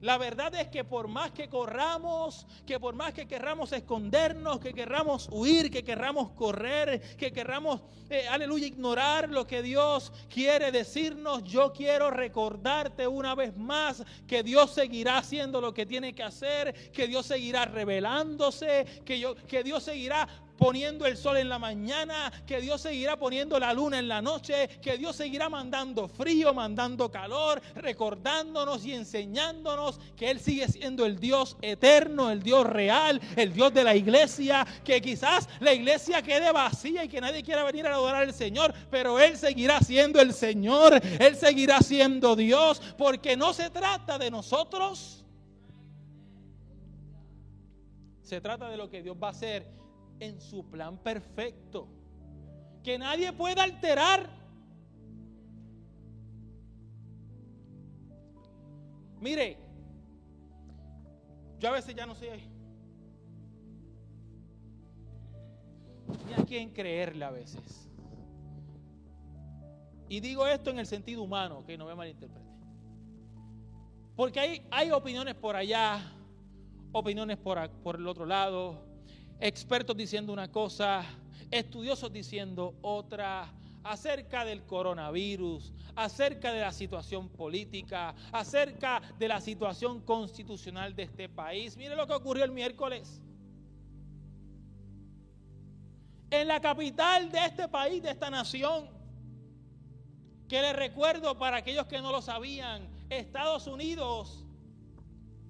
la 0.00 0.18
verdad 0.18 0.54
es 0.54 0.68
que 0.68 0.84
por 0.84 1.08
más 1.08 1.30
que 1.32 1.48
corramos, 1.48 2.46
que 2.66 2.78
por 2.78 2.94
más 2.94 3.14
que 3.14 3.26
querramos 3.26 3.72
escondernos, 3.72 4.60
que 4.60 4.74
querramos 4.74 5.28
huir, 5.32 5.70
que 5.70 5.82
querramos 5.82 6.30
correr, 6.32 7.16
que 7.16 7.32
querramos, 7.32 7.80
eh, 8.10 8.28
aleluya, 8.28 8.66
ignorar 8.66 9.30
lo 9.30 9.46
que 9.46 9.62
Dios 9.62 10.12
quiere 10.28 10.70
decirnos, 10.70 11.42
yo 11.44 11.72
quiero 11.72 12.10
recordarte 12.10 13.08
una 13.08 13.34
vez 13.34 13.56
más 13.56 14.04
que 14.26 14.42
Dios 14.42 14.74
seguirá 14.74 15.18
haciendo 15.18 15.60
lo 15.62 15.72
que 15.72 15.86
tiene 15.86 16.14
que 16.14 16.22
hacer, 16.22 16.92
que 16.92 17.08
Dios 17.08 17.26
seguirá 17.26 17.64
revelándose, 17.64 19.02
que, 19.04 19.18
yo, 19.18 19.34
que 19.34 19.64
Dios 19.64 19.82
seguirá 19.82 20.28
poniendo 20.56 21.06
el 21.06 21.16
sol 21.16 21.36
en 21.36 21.48
la 21.48 21.58
mañana, 21.58 22.32
que 22.46 22.60
Dios 22.60 22.80
seguirá 22.80 23.16
poniendo 23.16 23.58
la 23.58 23.72
luna 23.72 23.98
en 23.98 24.08
la 24.08 24.22
noche, 24.22 24.68
que 24.80 24.96
Dios 24.96 25.16
seguirá 25.16 25.48
mandando 25.48 26.08
frío, 26.08 26.54
mandando 26.54 27.10
calor, 27.10 27.60
recordándonos 27.74 28.84
y 28.84 28.94
enseñándonos 28.94 30.00
que 30.16 30.30
Él 30.30 30.40
sigue 30.40 30.68
siendo 30.68 31.06
el 31.06 31.18
Dios 31.18 31.56
eterno, 31.62 32.30
el 32.30 32.42
Dios 32.42 32.66
real, 32.66 33.20
el 33.36 33.52
Dios 33.52 33.72
de 33.72 33.84
la 33.84 33.94
iglesia, 33.94 34.66
que 34.84 35.00
quizás 35.00 35.48
la 35.60 35.72
iglesia 35.72 36.22
quede 36.22 36.52
vacía 36.52 37.04
y 37.04 37.08
que 37.08 37.20
nadie 37.20 37.42
quiera 37.42 37.64
venir 37.64 37.86
a 37.86 37.94
adorar 37.94 38.22
al 38.22 38.34
Señor, 38.34 38.74
pero 38.90 39.20
Él 39.20 39.36
seguirá 39.36 39.80
siendo 39.80 40.20
el 40.20 40.32
Señor, 40.32 41.00
Él 41.20 41.36
seguirá 41.36 41.80
siendo 41.80 42.36
Dios, 42.36 42.80
porque 42.96 43.36
no 43.36 43.52
se 43.52 43.70
trata 43.70 44.18
de 44.18 44.30
nosotros. 44.30 45.24
Se 48.22 48.40
trata 48.40 48.68
de 48.68 48.76
lo 48.76 48.90
que 48.90 49.02
Dios 49.02 49.16
va 49.22 49.28
a 49.28 49.30
hacer 49.30 49.85
en 50.20 50.40
su 50.40 50.64
plan 50.70 50.98
perfecto, 50.98 51.88
que 52.82 52.98
nadie 52.98 53.32
pueda 53.32 53.62
alterar. 53.62 54.28
Mire, 59.20 59.58
yo 61.58 61.68
a 61.68 61.72
veces 61.72 61.94
ya 61.94 62.06
no 62.06 62.14
sé 62.14 62.56
ni 66.26 66.34
a 66.34 66.44
quién 66.44 66.70
creerle 66.70 67.24
a 67.24 67.30
veces. 67.30 67.88
Y 70.08 70.20
digo 70.20 70.46
esto 70.46 70.70
en 70.70 70.78
el 70.78 70.86
sentido 70.86 71.22
humano, 71.22 71.64
que 71.66 71.76
no 71.76 71.86
me 71.86 71.94
malinterprete. 71.94 72.46
Porque 74.14 74.40
hay, 74.40 74.66
hay 74.70 74.90
opiniones 74.92 75.34
por 75.34 75.56
allá, 75.56 76.00
opiniones 76.92 77.36
por, 77.36 77.70
por 77.82 77.96
el 77.96 78.06
otro 78.06 78.24
lado, 78.24 78.85
expertos 79.40 79.96
diciendo 79.96 80.32
una 80.32 80.50
cosa, 80.50 81.04
estudiosos 81.50 82.12
diciendo 82.12 82.74
otra, 82.82 83.52
acerca 83.84 84.44
del 84.44 84.64
coronavirus, 84.64 85.72
acerca 85.94 86.52
de 86.52 86.60
la 86.60 86.72
situación 86.72 87.28
política, 87.28 88.14
acerca 88.32 89.00
de 89.18 89.28
la 89.28 89.40
situación 89.40 90.00
constitucional 90.00 90.94
de 90.96 91.04
este 91.04 91.28
país. 91.28 91.76
Mire 91.76 91.94
lo 91.94 92.06
que 92.06 92.14
ocurrió 92.14 92.44
el 92.44 92.52
miércoles. 92.52 93.20
En 96.30 96.48
la 96.48 96.60
capital 96.60 97.30
de 97.30 97.38
este 97.44 97.68
país, 97.68 98.02
de 98.02 98.10
esta 98.10 98.28
nación, 98.28 98.90
que 100.48 100.60
les 100.60 100.74
recuerdo 100.74 101.38
para 101.38 101.58
aquellos 101.58 101.86
que 101.86 102.00
no 102.00 102.10
lo 102.10 102.20
sabían, 102.20 102.88
Estados 103.08 103.66
Unidos 103.68 104.44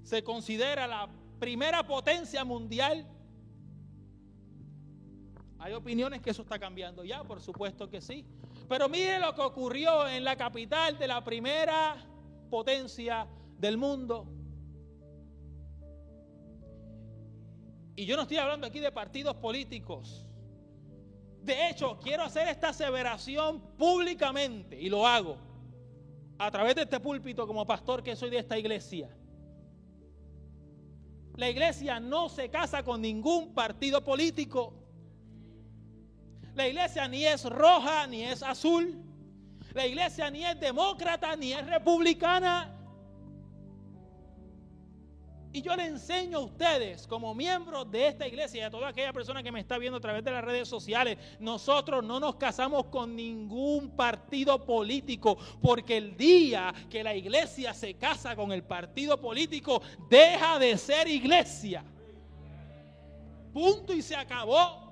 se 0.02 0.22
considera 0.22 0.86
la 0.86 1.08
primera 1.38 1.86
potencia 1.86 2.44
mundial 2.44 3.06
hay 5.58 5.72
opiniones 5.72 6.20
que 6.20 6.30
eso 6.30 6.42
está 6.42 6.58
cambiando 6.58 7.04
ya, 7.04 7.24
por 7.24 7.40
supuesto 7.40 7.88
que 7.88 8.00
sí. 8.00 8.24
Pero 8.68 8.88
mire 8.88 9.18
lo 9.18 9.34
que 9.34 9.40
ocurrió 9.40 10.08
en 10.08 10.24
la 10.24 10.36
capital 10.36 10.98
de 10.98 11.08
la 11.08 11.24
primera 11.24 11.96
potencia 12.50 13.26
del 13.58 13.76
mundo. 13.78 14.26
Y 17.96 18.04
yo 18.04 18.16
no 18.16 18.22
estoy 18.22 18.36
hablando 18.36 18.66
aquí 18.66 18.80
de 18.80 18.92
partidos 18.92 19.36
políticos. 19.36 20.26
De 21.42 21.68
hecho, 21.68 21.98
quiero 22.02 22.24
hacer 22.24 22.48
esta 22.48 22.68
aseveración 22.68 23.60
públicamente 23.78 24.78
y 24.78 24.90
lo 24.90 25.06
hago 25.06 25.38
a 26.38 26.50
través 26.50 26.74
de 26.74 26.82
este 26.82 27.00
púlpito 27.00 27.46
como 27.46 27.66
pastor 27.66 28.02
que 28.02 28.14
soy 28.14 28.30
de 28.30 28.38
esta 28.38 28.58
iglesia. 28.58 29.08
La 31.36 31.48
iglesia 31.48 32.00
no 32.00 32.28
se 32.28 32.50
casa 32.50 32.82
con 32.82 33.00
ningún 33.00 33.54
partido 33.54 34.02
político. 34.02 34.74
La 36.56 36.66
iglesia 36.66 37.06
ni 37.06 37.22
es 37.22 37.44
roja 37.44 38.06
ni 38.06 38.24
es 38.24 38.42
azul. 38.42 38.96
La 39.74 39.86
iglesia 39.86 40.30
ni 40.30 40.42
es 40.42 40.58
demócrata 40.58 41.36
ni 41.36 41.52
es 41.52 41.66
republicana. 41.66 42.72
Y 45.52 45.60
yo 45.60 45.76
le 45.76 45.84
enseño 45.84 46.38
a 46.38 46.40
ustedes, 46.40 47.06
como 47.06 47.34
miembros 47.34 47.90
de 47.90 48.08
esta 48.08 48.26
iglesia 48.26 48.60
y 48.60 48.64
a 48.64 48.70
toda 48.70 48.88
aquella 48.88 49.12
persona 49.12 49.42
que 49.42 49.52
me 49.52 49.60
está 49.60 49.76
viendo 49.76 49.98
a 49.98 50.00
través 50.00 50.24
de 50.24 50.30
las 50.30 50.44
redes 50.44 50.66
sociales, 50.66 51.18
nosotros 51.40 52.02
no 52.02 52.20
nos 52.20 52.36
casamos 52.36 52.86
con 52.86 53.14
ningún 53.14 53.90
partido 53.94 54.64
político, 54.64 55.36
porque 55.60 55.98
el 55.98 56.16
día 56.16 56.74
que 56.90 57.04
la 57.04 57.14
iglesia 57.14 57.74
se 57.74 57.94
casa 57.94 58.34
con 58.34 58.52
el 58.52 58.64
partido 58.64 59.20
político, 59.20 59.82
deja 60.08 60.58
de 60.58 60.76
ser 60.78 61.06
iglesia. 61.06 61.84
Punto 63.52 63.92
y 63.92 64.00
se 64.00 64.16
acabó. 64.16 64.85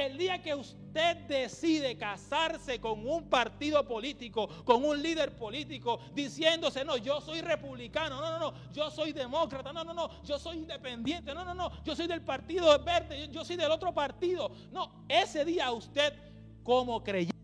El 0.00 0.16
día 0.16 0.40
que 0.40 0.54
usted 0.54 1.26
decide 1.28 1.94
casarse 1.98 2.80
con 2.80 3.06
un 3.06 3.28
partido 3.28 3.86
político, 3.86 4.48
con 4.64 4.82
un 4.82 5.02
líder 5.02 5.36
político, 5.36 6.00
diciéndose, 6.14 6.86
no, 6.86 6.96
yo 6.96 7.20
soy 7.20 7.42
republicano, 7.42 8.18
no, 8.18 8.30
no, 8.30 8.38
no, 8.38 8.72
yo 8.72 8.90
soy 8.90 9.12
demócrata, 9.12 9.74
no, 9.74 9.84
no, 9.84 9.92
no, 9.92 10.22
yo 10.22 10.38
soy 10.38 10.56
independiente, 10.56 11.34
no, 11.34 11.44
no, 11.44 11.52
no, 11.52 11.84
yo 11.84 11.94
soy 11.94 12.06
del 12.06 12.22
partido 12.22 12.82
verde, 12.82 13.28
yo, 13.28 13.44
soy 13.44 13.56
del 13.56 13.70
otro 13.70 13.92
partido. 13.92 14.50
No, 14.72 15.04
ese 15.06 15.44
día 15.44 15.70
usted 15.70 16.14
como 16.62 17.04
creyente, 17.04 17.36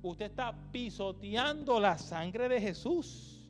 usted 0.00 0.24
está 0.24 0.54
pisoteando 0.72 1.78
la 1.78 1.98
sangre 1.98 2.48
de 2.48 2.62
Jesús. 2.62 3.46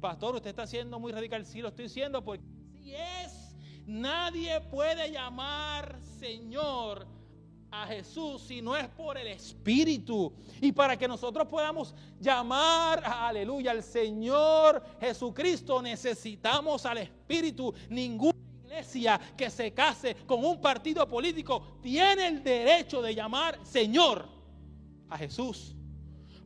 Pastor, 0.00 0.34
usted 0.34 0.50
está 0.50 0.66
siendo 0.66 0.98
muy 0.98 1.12
radical, 1.12 1.46
sí 1.46 1.60
lo 1.60 1.68
estoy 1.68 1.84
diciendo 1.84 2.24
porque 2.24 2.42
si 2.72 2.96
es 2.96 3.41
Nadie 3.86 4.60
puede 4.60 5.10
llamar 5.10 5.98
Señor 6.18 7.06
a 7.70 7.86
Jesús 7.86 8.42
si 8.42 8.60
no 8.60 8.76
es 8.76 8.86
por 8.88 9.16
el 9.18 9.26
Espíritu. 9.28 10.32
Y 10.60 10.72
para 10.72 10.96
que 10.96 11.08
nosotros 11.08 11.48
podamos 11.48 11.94
llamar, 12.20 13.02
aleluya, 13.04 13.70
al 13.70 13.82
Señor 13.82 14.82
Jesucristo, 15.00 15.80
necesitamos 15.82 16.84
al 16.86 16.98
Espíritu. 16.98 17.74
Ninguna 17.88 18.38
iglesia 18.64 19.20
que 19.36 19.50
se 19.50 19.72
case 19.72 20.16
con 20.26 20.44
un 20.44 20.60
partido 20.60 21.08
político 21.08 21.78
tiene 21.80 22.28
el 22.28 22.42
derecho 22.42 23.00
de 23.02 23.14
llamar 23.14 23.58
Señor 23.64 24.28
a 25.08 25.18
Jesús. 25.18 25.74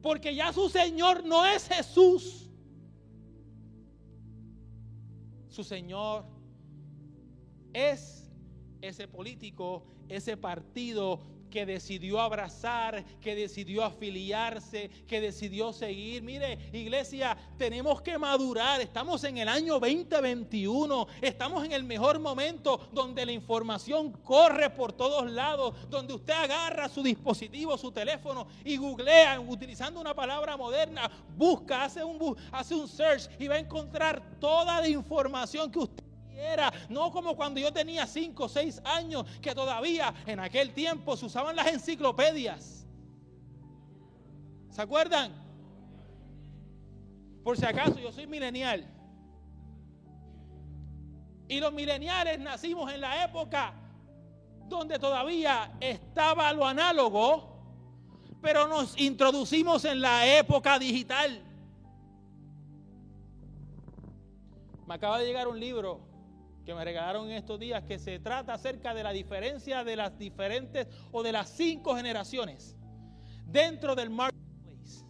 Porque 0.01 0.35
ya 0.35 0.53
su 0.53 0.69
Señor 0.69 1.25
no 1.25 1.45
es 1.45 1.67
Jesús. 1.69 2.47
su 5.57 5.65
Señor. 5.65 6.36
Es 7.77 8.27
ese 8.81 9.07
político, 9.07 9.85
ese 10.09 10.39
partido 10.39 11.21
que 11.51 11.67
decidió 11.67 12.23
abrazar, 12.23 13.05
que 13.21 13.35
decidió 13.35 13.85
afiliarse, 13.85 14.89
que 15.07 15.21
decidió 15.21 15.75
seguir. 15.75 16.23
Mire, 16.23 16.71
iglesia, 16.73 17.37
tenemos 17.59 18.01
que 18.01 18.17
madurar. 18.17 18.81
Estamos 18.81 19.23
en 19.25 19.37
el 19.37 19.47
año 19.47 19.79
2021. 19.79 21.07
Estamos 21.21 21.67
en 21.67 21.73
el 21.73 21.85
mejor 21.85 22.19
momento 22.19 22.89
donde 22.95 23.27
la 23.27 23.33
información 23.33 24.11
corre 24.11 24.71
por 24.71 24.95
todos 24.95 25.31
lados, 25.31 25.75
donde 25.91 26.15
usted 26.15 26.33
agarra 26.33 26.89
su 26.89 27.03
dispositivo, 27.03 27.77
su 27.77 27.93
teléfono 27.93 28.47
y 28.65 28.79
googlea 28.79 29.39
utilizando 29.39 30.01
una 30.01 30.15
palabra 30.15 30.57
moderna, 30.57 31.11
busca, 31.37 31.85
hace 31.85 32.03
un, 32.03 32.35
hace 32.53 32.75
un 32.75 32.89
search 32.89 33.29
y 33.39 33.49
va 33.49 33.57
a 33.57 33.59
encontrar 33.59 34.23
toda 34.41 34.81
la 34.81 34.89
información 34.89 35.71
que 35.71 35.81
usted 35.81 36.06
no 36.89 37.11
como 37.11 37.37
cuando 37.37 37.61
yo 37.61 37.73
tenía 37.73 38.07
5 38.07 38.45
o 38.45 38.49
6 38.49 38.83
años, 38.85 39.25
que 39.41 39.55
todavía 39.55 40.15
en 40.27 40.41
aquel 40.41 40.73
tiempo 40.73 41.17
se 41.17 41.27
usaban 41.27 41.57
las 41.57 41.67
enciclopedias. 41.69 42.87
¿Se 44.71 44.83
acuerdan? 44.83 45.33
Por 47.43 47.57
si 47.57 47.65
acaso, 47.65 47.99
yo 47.99 48.13
soy 48.13 48.27
milenial. 48.27 48.87
Y 51.49 51.61
los 51.61 51.73
mileniales 51.73 52.39
nacimos 52.41 52.93
en 52.93 53.01
la 53.01 53.25
época 53.25 53.73
donde 54.69 54.99
todavía 54.99 55.77
estaba 55.81 56.53
lo 56.53 56.67
análogo, 56.67 57.57
pero 58.43 58.67
nos 58.67 58.99
introducimos 58.99 59.85
en 59.85 60.01
la 60.01 60.27
época 60.39 60.79
digital. 60.79 61.41
Me 64.87 64.95
acaba 64.95 65.19
de 65.19 65.27
llegar 65.27 65.49
un 65.49 65.59
libro 65.59 66.06
que 66.67 66.75
me 66.75 66.85
regalaron 66.85 67.31
en 67.31 67.37
estos 67.37 67.61
días 67.61 67.85
que 67.85 67.97
se 67.97 68.19
trata 68.19 68.55
acerca 68.55 68.93
de 68.93 69.05
la 69.05 69.13
diferencia 69.13 69.85
de 69.85 69.95
las 69.95 70.19
diferentes 70.19 70.89
o 71.13 71.23
de 71.23 71.31
las 71.31 71.49
cinco 71.49 71.95
generaciones 71.95 72.77
dentro 73.47 73.95
del 73.95 74.11
marketplace. 74.11 75.07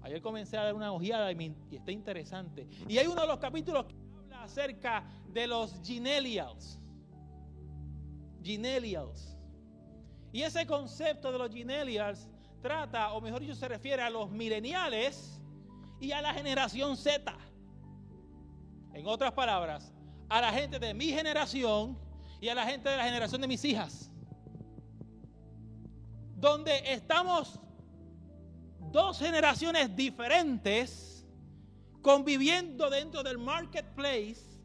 Ayer 0.00 0.22
comencé 0.22 0.56
a 0.56 0.64
dar 0.64 0.74
una 0.74 0.92
ojeada 0.92 1.30
y, 1.30 1.54
está 1.70 1.92
interesante. 1.92 2.66
Y 2.88 2.96
hay 2.96 3.06
uno 3.06 3.20
de 3.20 3.26
los 3.26 3.38
capítulos 3.38 3.84
que 3.84 3.94
habla 4.18 4.44
acerca 4.44 5.04
de 5.28 5.46
los 5.46 5.78
Ginellials. 5.82 6.80
Ginellials. 8.42 9.36
Y 10.32 10.40
ese 10.42 10.66
concepto 10.66 11.30
de 11.30 11.38
los 11.38 11.50
Ginellials 11.50 12.30
trata, 12.62 13.12
o 13.12 13.20
mejor 13.20 13.42
dicho, 13.42 13.54
se 13.54 13.68
refiere 13.68 14.00
a 14.00 14.08
los 14.08 14.30
mileniales 14.30 15.38
y 16.00 16.12
a 16.12 16.22
la 16.22 16.32
generación 16.32 16.96
Z. 16.96 17.36
En 18.94 19.06
otras 19.06 19.32
palabras, 19.32 19.92
a 20.28 20.40
la 20.40 20.52
gente 20.52 20.78
de 20.78 20.94
mi 20.94 21.06
generación 21.06 21.98
y 22.40 22.48
a 22.48 22.54
la 22.54 22.64
gente 22.64 22.88
de 22.88 22.96
la 22.96 23.04
generación 23.04 23.40
de 23.40 23.48
mis 23.48 23.64
hijas. 23.64 24.10
Donde 26.36 26.92
estamos 26.92 27.60
dos 28.92 29.18
generaciones 29.18 29.94
diferentes 29.96 31.26
conviviendo 32.02 32.88
dentro 32.90 33.22
del 33.22 33.38
marketplace, 33.38 34.60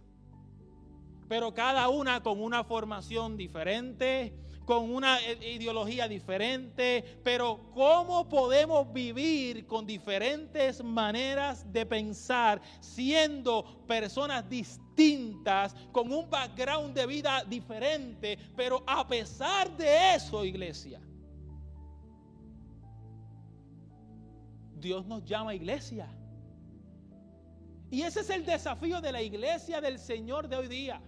pero 1.28 1.54
cada 1.54 1.90
una 1.90 2.22
con 2.22 2.42
una 2.42 2.64
formación 2.64 3.38
diferente, 3.38 4.38
con 4.70 4.92
una 4.92 5.18
ideología 5.42 6.08
diferente, 6.08 7.04
pero 7.24 7.72
¿cómo 7.74 8.30
podemos 8.30 8.94
vivir 8.94 9.66
con 9.66 9.84
diferentes 9.84 10.84
maneras 10.84 11.66
de 11.74 11.88
pensar 11.88 12.62
siendo 12.80 13.84
personas 13.88 14.48
distintas, 14.48 15.74
con 15.92 16.14
un 16.14 16.30
background 16.30 16.94
de 16.94 17.08
vida 17.08 17.44
diferente, 17.46 18.38
pero 18.56 18.84
a 18.86 19.08
pesar 19.08 19.76
de 19.76 20.14
eso, 20.14 20.46
iglesia? 20.46 21.02
Dios 24.76 25.04
nos 25.08 25.26
llama 25.26 25.56
iglesia. 25.56 26.08
Y 27.90 28.04
ese 28.04 28.20
es 28.20 28.30
el 28.30 28.46
desafío 28.46 29.02
de 29.02 29.12
la 29.14 29.24
iglesia 29.24 29.82
del 29.82 29.98
Señor 29.98 30.48
de 30.48 30.58
hoy 30.58 30.68
día 30.68 31.02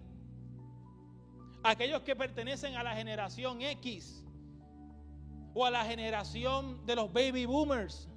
aquellos 1.64 2.02
que 2.02 2.16
pertenecen 2.16 2.76
a 2.76 2.84
la 2.84 2.96
generación 2.96 3.62
X 3.62 4.24
o 5.54 5.66
a 5.66 5.72
la 5.72 5.84
generación 5.86 6.86
de 6.86 6.96
los 6.96 7.12
baby 7.12 7.46
boomers. 7.46 8.08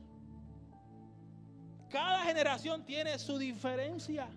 Cada 1.91 2.25
generación 2.25 2.85
tiene 2.85 3.19
su 3.19 3.39
diferencia 3.39 4.29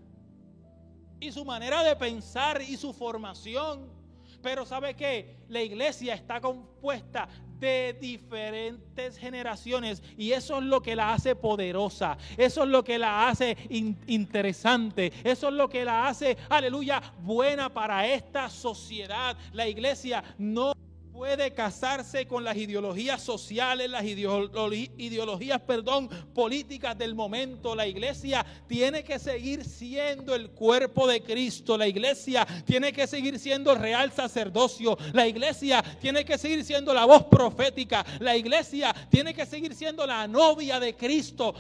y 1.20 1.32
su 1.32 1.44
manera 1.44 1.84
de 1.84 1.96
pensar 1.96 2.62
y 2.62 2.78
su 2.78 2.94
formación. 2.94 3.97
Pero 4.42 4.66
¿sabe 4.66 4.94
qué? 4.94 5.38
La 5.50 5.62
iglesia 5.62 6.14
está 6.14 6.40
compuesta 6.40 7.28
de 7.60 7.98
diferentes 8.00 9.18
generaciones 9.18 10.04
y 10.18 10.32
eso 10.32 10.60
es 10.60 10.64
lo 10.64 10.82
que 10.82 10.96
la 10.96 11.14
hace 11.14 11.36
poderosa, 11.36 12.18
eso 12.38 12.64
es 12.64 12.70
lo 12.70 12.84
que 12.84 13.00
la 13.00 13.30
hace 13.30 13.58
interesante, 13.70 15.12
eso 15.24 15.48
es 15.48 15.54
lo 15.54 15.68
que 15.68 15.84
la 15.84 16.08
hace, 16.08 16.38
aleluya, 16.50 17.02
buena 17.22 17.74
para 17.74 18.08
esta 18.08 18.50
sociedad. 18.50 19.36
La 19.54 19.68
iglesia 19.68 20.24
no 20.38 20.74
puede 21.18 21.52
casarse 21.52 22.28
con 22.28 22.44
las 22.44 22.56
ideologías 22.56 23.24
sociales, 23.24 23.90
las 23.90 24.04
ideologías, 24.06 25.60
perdón, 25.62 26.08
políticas 26.36 26.96
del 26.96 27.16
momento. 27.16 27.74
La 27.74 27.88
iglesia 27.88 28.46
tiene 28.68 29.04
que 29.04 29.18
seguir 29.18 29.66
siendo 29.66 30.36
el 30.36 30.52
cuerpo 30.52 31.08
de 31.08 31.24
Cristo. 31.24 31.76
La 31.76 31.88
iglesia 31.88 32.46
tiene 32.66 32.94
que 32.94 33.08
seguir 33.08 33.40
siendo 33.40 33.72
el 33.72 33.80
real 33.80 34.12
sacerdocio. 34.12 34.96
La 35.12 35.28
iglesia 35.28 35.84
tiene 36.00 36.24
que 36.24 36.38
seguir 36.38 36.64
siendo 36.64 36.94
la 36.94 37.06
voz 37.06 37.24
profética. 37.24 38.06
La 38.20 38.38
iglesia 38.38 38.94
tiene 39.10 39.34
que 39.34 39.48
seguir 39.48 39.74
siendo 39.74 40.06
la 40.06 40.28
novia 40.28 40.80
de 40.80 40.96
Cristo. 40.96 41.56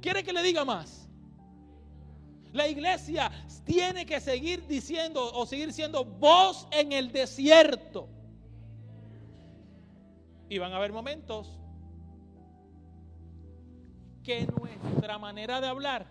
¿Quiere 0.00 0.24
que 0.24 0.32
le 0.32 0.42
diga 0.42 0.64
más? 0.64 1.08
La 2.52 2.66
iglesia 2.66 3.30
tiene 3.64 4.04
que 4.04 4.20
seguir 4.20 4.66
diciendo 4.66 5.32
o 5.32 5.46
seguir 5.46 5.72
siendo 5.72 6.04
voz 6.04 6.66
en 6.72 6.90
el 6.90 7.12
desierto. 7.12 8.08
Y 10.48 10.58
van 10.58 10.72
a 10.72 10.76
haber 10.76 10.92
momentos 10.92 11.58
que 14.22 14.46
nuestra 14.46 15.18
manera 15.18 15.60
de 15.60 15.68
hablar 15.68 16.06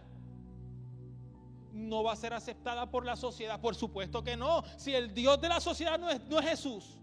no 1.71 2.03
va 2.03 2.13
a 2.13 2.15
ser 2.15 2.33
aceptada 2.33 2.89
por 2.89 3.05
la 3.05 3.15
sociedad. 3.15 3.59
Por 3.59 3.75
supuesto 3.75 4.23
que 4.23 4.37
no. 4.37 4.63
Si 4.77 4.93
el 4.95 5.13
Dios 5.13 5.39
de 5.41 5.49
la 5.49 5.59
sociedad 5.59 5.99
no 5.99 6.09
es, 6.09 6.21
no 6.27 6.39
es 6.39 6.45
Jesús. 6.45 6.99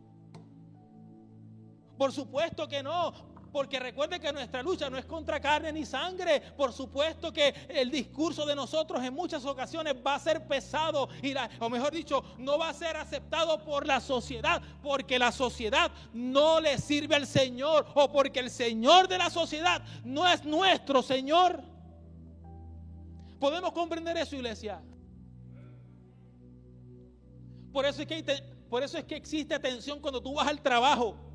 Por 1.99 2.12
supuesto 2.12 2.66
que 2.66 2.83
no. 2.83 3.32
Porque 3.52 3.78
recuerde 3.78 4.18
que 4.18 4.32
nuestra 4.32 4.62
lucha 4.62 4.88
no 4.88 4.96
es 4.96 5.04
contra 5.04 5.38
carne 5.38 5.72
ni 5.72 5.84
sangre. 5.84 6.40
Por 6.56 6.72
supuesto 6.72 7.32
que 7.32 7.54
el 7.68 7.90
discurso 7.90 8.46
de 8.46 8.56
nosotros 8.56 9.04
en 9.04 9.12
muchas 9.12 9.44
ocasiones 9.44 9.94
va 10.04 10.14
a 10.14 10.18
ser 10.18 10.46
pesado, 10.46 11.08
y 11.22 11.34
o 11.60 11.68
mejor 11.68 11.92
dicho, 11.92 12.24
no 12.38 12.58
va 12.58 12.70
a 12.70 12.74
ser 12.74 12.96
aceptado 12.96 13.62
por 13.62 13.86
la 13.86 14.00
sociedad, 14.00 14.62
porque 14.82 15.18
la 15.18 15.30
sociedad 15.30 15.92
no 16.14 16.60
le 16.60 16.78
sirve 16.78 17.14
al 17.14 17.26
Señor, 17.26 17.86
o 17.94 18.10
porque 18.10 18.40
el 18.40 18.50
Señor 18.50 19.06
de 19.06 19.18
la 19.18 19.28
sociedad 19.28 19.82
no 20.02 20.26
es 20.26 20.44
nuestro 20.44 21.02
Señor. 21.02 21.62
¿Podemos 23.38 23.72
comprender 23.72 24.16
eso, 24.16 24.34
iglesia? 24.34 24.80
Por 27.70 27.84
eso 27.84 28.02
es 28.02 28.08
que, 28.08 28.24
por 28.70 28.82
eso 28.82 28.96
es 28.96 29.04
que 29.04 29.16
existe 29.16 29.58
tensión 29.58 30.00
cuando 30.00 30.22
tú 30.22 30.34
vas 30.34 30.48
al 30.48 30.62
trabajo. 30.62 31.32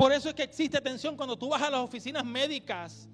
Por 0.00 0.14
eso 0.14 0.30
es 0.30 0.34
que 0.34 0.44
existe 0.44 0.80
tensión 0.80 1.14
cuando 1.14 1.36
tú 1.36 1.50
vas 1.50 1.60
a 1.60 1.68
las 1.68 1.80
oficinas 1.80 2.24
médicas. 2.24 3.06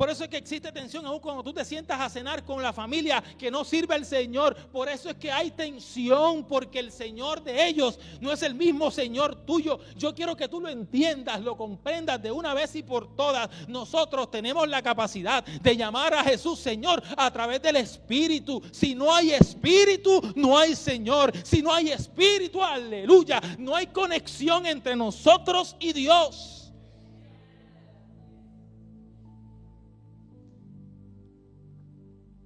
Por 0.00 0.08
eso 0.08 0.24
es 0.24 0.30
que 0.30 0.38
existe 0.38 0.72
tensión 0.72 1.04
aún 1.04 1.20
cuando 1.20 1.42
tú 1.42 1.52
te 1.52 1.62
sientas 1.62 2.00
a 2.00 2.08
cenar 2.08 2.42
con 2.42 2.62
la 2.62 2.72
familia 2.72 3.22
que 3.38 3.50
no 3.50 3.66
sirve 3.66 3.94
al 3.94 4.06
Señor. 4.06 4.56
Por 4.72 4.88
eso 4.88 5.10
es 5.10 5.16
que 5.16 5.30
hay 5.30 5.50
tensión 5.50 6.44
porque 6.44 6.78
el 6.78 6.90
Señor 6.90 7.42
de 7.42 7.66
ellos 7.68 7.98
no 8.18 8.32
es 8.32 8.42
el 8.42 8.54
mismo 8.54 8.90
Señor 8.90 9.44
tuyo. 9.44 9.78
Yo 9.98 10.14
quiero 10.14 10.34
que 10.34 10.48
tú 10.48 10.58
lo 10.58 10.70
entiendas, 10.70 11.42
lo 11.42 11.54
comprendas 11.54 12.22
de 12.22 12.32
una 12.32 12.54
vez 12.54 12.74
y 12.76 12.82
por 12.82 13.14
todas. 13.14 13.50
Nosotros 13.68 14.30
tenemos 14.30 14.66
la 14.70 14.80
capacidad 14.80 15.44
de 15.44 15.76
llamar 15.76 16.14
a 16.14 16.24
Jesús 16.24 16.58
Señor 16.58 17.02
a 17.14 17.30
través 17.30 17.60
del 17.60 17.76
Espíritu. 17.76 18.62
Si 18.72 18.94
no 18.94 19.14
hay 19.14 19.32
Espíritu, 19.32 20.22
no 20.34 20.56
hay 20.56 20.76
Señor. 20.76 21.30
Si 21.44 21.60
no 21.60 21.74
hay 21.74 21.90
Espíritu, 21.90 22.64
aleluya, 22.64 23.38
no 23.58 23.76
hay 23.76 23.88
conexión 23.88 24.64
entre 24.64 24.96
nosotros 24.96 25.76
y 25.78 25.92
Dios. 25.92 26.59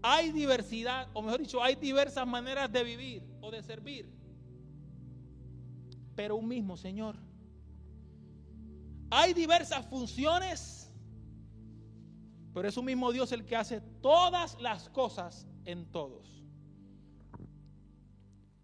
Hay 0.06 0.32
diversidad, 0.32 1.08
o 1.14 1.22
mejor 1.22 1.40
dicho, 1.40 1.62
hay 1.62 1.76
diversas 1.76 2.26
maneras 2.26 2.70
de 2.70 2.84
vivir 2.84 3.22
o 3.40 3.50
de 3.50 3.62
servir. 3.62 4.06
Pero 6.14 6.36
un 6.36 6.46
mismo 6.46 6.76
Señor. 6.76 7.16
Hay 9.10 9.32
diversas 9.32 9.86
funciones, 9.86 10.92
pero 12.52 12.68
es 12.68 12.76
un 12.76 12.84
mismo 12.84 13.12
Dios 13.12 13.32
el 13.32 13.46
que 13.46 13.56
hace 13.56 13.80
todas 14.02 14.60
las 14.60 14.90
cosas 14.90 15.46
en 15.64 15.90
todos. 15.90 16.44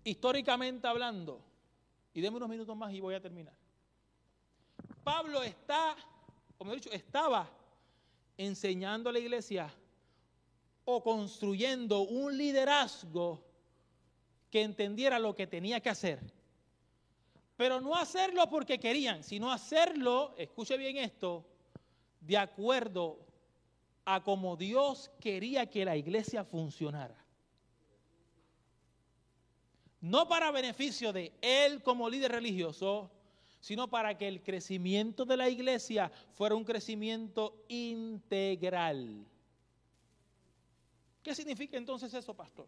Históricamente 0.04 0.86
hablando, 0.88 1.42
y 2.12 2.20
déme 2.20 2.36
unos 2.36 2.50
minutos 2.50 2.76
más 2.76 2.92
y 2.92 3.00
voy 3.00 3.14
a 3.14 3.20
terminar. 3.22 3.56
Pablo 5.02 5.42
está, 5.42 5.96
como 6.58 6.72
he 6.72 6.74
dicho, 6.74 6.92
estaba 6.92 7.48
enseñando 8.36 9.08
a 9.08 9.12
la 9.14 9.20
iglesia 9.20 9.72
o 10.84 11.02
construyendo 11.02 12.00
un 12.00 12.36
liderazgo 12.36 13.44
que 14.50 14.62
entendiera 14.62 15.18
lo 15.18 15.34
que 15.34 15.46
tenía 15.46 15.80
que 15.80 15.90
hacer. 15.90 16.20
Pero 17.56 17.80
no 17.80 17.94
hacerlo 17.94 18.48
porque 18.48 18.80
querían, 18.80 19.22
sino 19.22 19.52
hacerlo, 19.52 20.34
escuche 20.38 20.76
bien 20.76 20.96
esto, 20.96 21.44
de 22.20 22.36
acuerdo 22.36 23.18
a 24.04 24.22
como 24.22 24.56
Dios 24.56 25.10
quería 25.20 25.66
que 25.66 25.84
la 25.84 25.96
iglesia 25.96 26.44
funcionara. 26.44 27.16
No 30.00 30.26
para 30.26 30.50
beneficio 30.50 31.12
de 31.12 31.32
él 31.42 31.82
como 31.82 32.08
líder 32.08 32.32
religioso, 32.32 33.10
sino 33.60 33.88
para 33.88 34.16
que 34.16 34.26
el 34.26 34.42
crecimiento 34.42 35.26
de 35.26 35.36
la 35.36 35.48
iglesia 35.48 36.10
fuera 36.32 36.54
un 36.54 36.64
crecimiento 36.64 37.62
integral. 37.68 39.26
¿Qué 41.22 41.34
significa 41.34 41.76
entonces 41.76 42.12
eso, 42.14 42.34
pastor? 42.34 42.66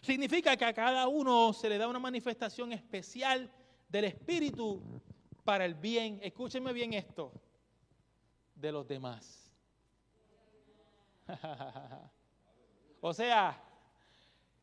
Significa 0.00 0.56
que 0.56 0.64
a 0.64 0.72
cada 0.72 1.08
uno 1.08 1.52
se 1.52 1.68
le 1.68 1.78
da 1.78 1.88
una 1.88 1.98
manifestación 1.98 2.72
especial 2.72 3.50
del 3.88 4.04
Espíritu 4.04 4.82
para 5.44 5.64
el 5.64 5.74
bien, 5.74 6.20
escúchenme 6.22 6.72
bien 6.72 6.94
esto, 6.94 7.32
de 8.54 8.72
los 8.72 8.86
demás. 8.86 9.50
o 13.00 13.12
sea, 13.12 13.60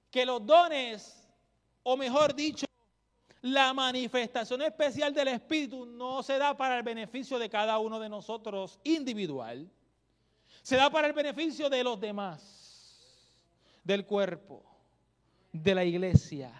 que 0.09 0.25
los 0.25 0.45
dones, 0.45 1.27
o 1.83 1.97
mejor 1.97 2.33
dicho, 2.33 2.65
la 3.41 3.73
manifestación 3.73 4.61
especial 4.63 5.13
del 5.13 5.27
Espíritu 5.27 5.85
no 5.85 6.23
se 6.23 6.37
da 6.37 6.57
para 6.57 6.77
el 6.77 6.83
beneficio 6.83 7.37
de 7.37 7.49
cada 7.49 7.77
uno 7.77 7.99
de 7.99 8.09
nosotros 8.09 8.79
individual, 8.83 9.69
se 10.65 10.77
da 10.77 10.89
para 10.89 11.05
el 11.05 11.13
beneficio 11.13 11.69
de 11.69 11.83
los 11.83 12.01
demás, 12.01 13.21
del 13.83 14.03
cuerpo, 14.03 14.65
de 15.53 15.75
la 15.75 15.85
iglesia. 15.85 16.51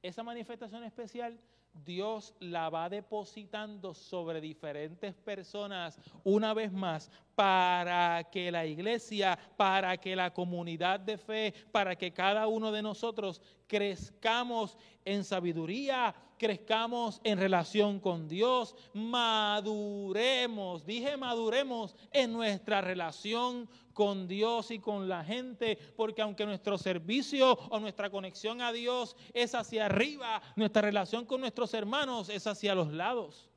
Esa 0.00 0.22
manifestación 0.22 0.84
especial 0.84 1.36
Dios 1.84 2.34
la 2.38 2.70
va 2.70 2.88
depositando 2.88 3.94
sobre 3.94 4.40
diferentes 4.40 5.12
personas 5.16 5.98
una 6.22 6.54
vez 6.54 6.72
más 6.72 7.10
para 7.34 8.24
que 8.30 8.50
la 8.50 8.66
iglesia, 8.66 9.38
para 9.56 9.96
que 9.96 10.14
la 10.14 10.32
comunidad 10.32 11.00
de 11.00 11.18
fe, 11.18 11.54
para 11.72 11.96
que 11.96 12.12
cada 12.12 12.46
uno 12.46 12.70
de 12.72 12.82
nosotros 12.82 13.40
crezcamos 13.66 14.76
en 15.04 15.24
sabiduría, 15.24 16.14
crezcamos 16.38 17.20
en 17.24 17.38
relación 17.38 18.00
con 18.00 18.28
Dios, 18.28 18.74
maduremos, 18.92 20.84
dije 20.84 21.16
maduremos 21.16 21.96
en 22.12 22.32
nuestra 22.32 22.80
relación 22.80 23.68
con 23.92 24.26
Dios 24.26 24.70
y 24.70 24.78
con 24.80 25.08
la 25.08 25.24
gente, 25.24 25.78
porque 25.96 26.22
aunque 26.22 26.44
nuestro 26.44 26.76
servicio 26.78 27.52
o 27.70 27.78
nuestra 27.78 28.10
conexión 28.10 28.60
a 28.60 28.72
Dios 28.72 29.16
es 29.32 29.54
hacia 29.54 29.86
arriba, 29.86 30.42
nuestra 30.56 30.82
relación 30.82 31.24
con 31.24 31.40
nuestros 31.40 31.72
hermanos 31.74 32.28
es 32.28 32.46
hacia 32.46 32.74
los 32.74 32.92
lados. 32.92 33.48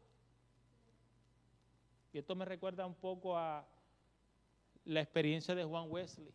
Y 2.17 2.19
esto 2.19 2.33
me 2.33 2.45
recuerda 2.45 2.83
un 2.83 2.95
poco 2.95 3.37
a 3.37 3.63
la 4.85 5.01
experiencia 5.01 5.53
de 5.53 5.63
Juan 5.63 5.85
Wesley. 5.87 6.33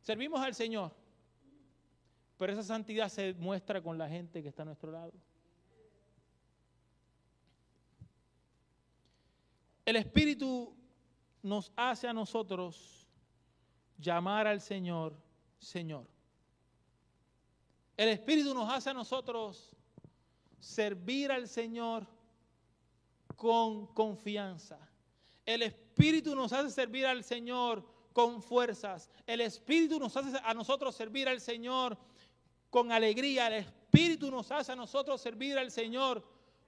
Servimos 0.00 0.40
al 0.40 0.54
Señor, 0.54 0.90
pero 2.38 2.54
esa 2.54 2.62
santidad 2.62 3.10
se 3.10 3.34
muestra 3.34 3.82
con 3.82 3.98
la 3.98 4.08
gente 4.08 4.42
que 4.42 4.48
está 4.48 4.62
a 4.62 4.64
nuestro 4.64 4.90
lado. 4.90 5.12
El 9.84 9.96
Espíritu 9.96 10.74
nos 11.42 11.70
hace 11.76 12.08
a 12.08 12.14
nosotros 12.14 13.06
llamar 13.98 14.46
al 14.46 14.62
Señor, 14.62 15.14
Señor. 15.58 16.06
El 17.98 18.08
Espíritu 18.08 18.54
nos 18.54 18.72
hace 18.72 18.88
a 18.88 18.94
nosotros 18.94 19.77
servir 20.60 21.30
al 21.30 21.48
Señor 21.48 22.06
con 23.36 23.86
confianza. 23.88 24.78
El 25.46 25.62
Espíritu 25.62 26.34
nos 26.34 26.52
hace 26.52 26.70
servir 26.70 27.06
al 27.06 27.24
Señor 27.24 27.84
con 28.12 28.42
fuerzas. 28.42 29.08
El 29.26 29.40
Espíritu 29.40 29.98
nos 29.98 30.16
hace 30.16 30.36
a 30.44 30.52
nosotros 30.54 30.94
servir 30.94 31.28
al 31.28 31.40
Señor 31.40 31.96
con 32.70 32.92
alegría. 32.92 33.46
El 33.46 33.64
Espíritu 33.64 34.30
nos 34.30 34.50
hace 34.50 34.72
a 34.72 34.76
nosotros 34.76 35.20
servir 35.20 35.56
al 35.56 35.70
Señor 35.70 36.22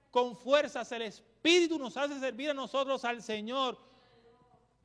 con 0.09 0.35
fuerzas. 0.35 0.91
El 0.91 1.03
Espíritu 1.03 1.77
nos 1.77 1.97
hace 1.97 2.19
servir 2.19 2.49
a 2.49 2.53
nosotros 2.53 3.03
al 3.05 3.21
Señor 3.21 3.77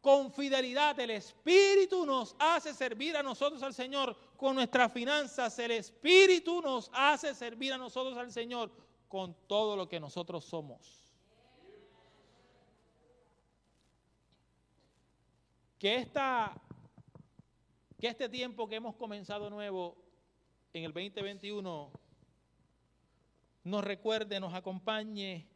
con 0.01 0.33
fidelidad. 0.33 0.99
El 1.01 1.11
Espíritu 1.11 2.05
nos 2.05 2.37
hace 2.39 2.75
servir 2.75 3.17
a 3.17 3.23
nosotros 3.23 3.63
al 3.63 3.75
Señor 3.75 4.17
con 4.37 4.57
nuestras 4.57 4.93
finanzas. 4.93 5.59
El 5.59 5.71
Espíritu 5.71 6.61
nos 6.61 6.91
hace 6.93 7.35
servir 7.35 7.73
a 7.73 7.79
nosotros 7.79 8.17
al 8.17 8.31
Señor 8.31 8.71
con 9.17 9.35
todo 9.47 9.77
lo 9.77 9.89
que 9.89 9.99
nosotros 9.99 10.45
somos. 10.45 11.11
Que, 15.79 15.97
esta, 15.97 16.53
que 17.99 18.09
este 18.09 18.29
tiempo 18.29 18.69
que 18.69 18.77
hemos 18.77 18.95
comenzado 18.97 19.49
nuevo 19.49 19.97
en 20.75 20.85
el 20.85 20.93
2021 20.93 21.91
nos 23.65 23.85
recuerde, 23.85 24.39
nos 24.39 24.53
acompañe, 24.53 25.49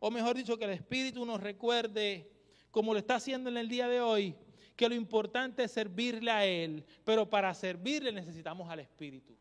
o 0.00 0.10
mejor 0.10 0.36
dicho, 0.36 0.58
que 0.58 0.66
el 0.66 0.72
Espíritu 0.72 1.24
nos 1.24 1.40
recuerde, 1.40 2.30
como 2.70 2.92
lo 2.92 2.98
está 2.98 3.14
haciendo 3.14 3.48
en 3.48 3.56
el 3.56 3.70
día 3.70 3.88
de 3.88 4.02
hoy, 4.02 4.36
que 4.76 4.86
lo 4.86 4.94
importante 4.94 5.64
es 5.64 5.72
servirle 5.72 6.30
a 6.30 6.44
Él, 6.44 6.84
pero 7.04 7.30
para 7.30 7.54
servirle 7.54 8.12
necesitamos 8.12 8.68
al 8.68 8.80
Espíritu. 8.80 9.34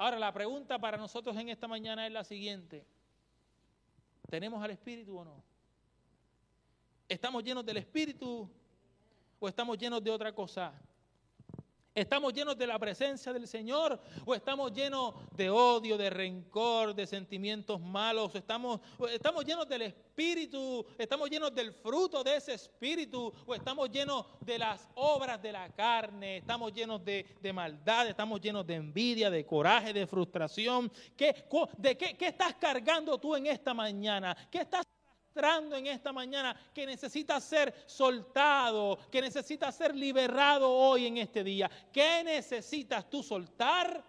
Ahora, 0.00 0.18
la 0.18 0.32
pregunta 0.32 0.78
para 0.78 0.96
nosotros 0.96 1.36
en 1.36 1.50
esta 1.50 1.68
mañana 1.68 2.06
es 2.06 2.12
la 2.14 2.24
siguiente. 2.24 2.86
¿Tenemos 4.30 4.64
al 4.64 4.70
Espíritu 4.70 5.18
o 5.18 5.24
no? 5.26 5.44
¿Estamos 7.06 7.44
llenos 7.44 7.66
del 7.66 7.76
Espíritu 7.76 8.48
o 9.38 9.46
estamos 9.46 9.76
llenos 9.76 10.02
de 10.02 10.10
otra 10.10 10.32
cosa? 10.34 10.72
¿Estamos 11.92 12.32
llenos 12.32 12.56
de 12.56 12.68
la 12.68 12.78
presencia 12.78 13.32
del 13.32 13.48
Señor 13.48 14.00
o 14.24 14.32
estamos 14.32 14.72
llenos 14.72 15.14
de 15.36 15.50
odio, 15.50 15.98
de 15.98 16.08
rencor, 16.08 16.94
de 16.94 17.04
sentimientos 17.04 17.80
malos? 17.80 18.32
¿Estamos, 18.36 18.80
estamos 19.10 19.44
llenos 19.44 19.68
del 19.68 19.82
Espíritu? 19.82 20.86
¿Estamos 20.96 21.28
llenos 21.28 21.52
del 21.52 21.72
fruto 21.72 22.22
de 22.22 22.36
ese 22.36 22.54
Espíritu? 22.54 23.32
¿O 23.44 23.54
estamos 23.56 23.90
llenos 23.90 24.24
de 24.40 24.58
las 24.58 24.88
obras 24.94 25.42
de 25.42 25.50
la 25.50 25.68
carne? 25.70 26.36
¿Estamos 26.36 26.72
llenos 26.72 27.04
de, 27.04 27.26
maldad? 27.52 28.08
¿Estamos 28.08 28.40
llenos 28.40 28.64
de 28.64 28.76
envidia, 28.76 29.28
de 29.28 29.44
coraje, 29.44 29.92
de 29.92 30.06
frustración? 30.06 30.92
¿Qué, 31.16 31.44
¿De 31.76 31.96
qué, 31.96 32.16
qué 32.16 32.28
estás 32.28 32.54
cargando 32.54 33.18
tú 33.18 33.34
en 33.34 33.46
esta 33.46 33.74
mañana? 33.74 34.36
¿Qué 34.48 34.58
estás 34.58 34.84
en 35.42 35.86
esta 35.86 36.12
mañana 36.12 36.54
que 36.74 36.86
necesita 36.86 37.40
ser 37.40 37.74
soltado, 37.86 38.98
que 39.10 39.22
necesita 39.22 39.72
ser 39.72 39.94
liberado 39.94 40.70
hoy 40.70 41.06
en 41.06 41.16
este 41.16 41.42
día. 41.42 41.70
¿Qué 41.92 42.22
necesitas 42.24 43.08
tú 43.08 43.22
soltar 43.22 44.04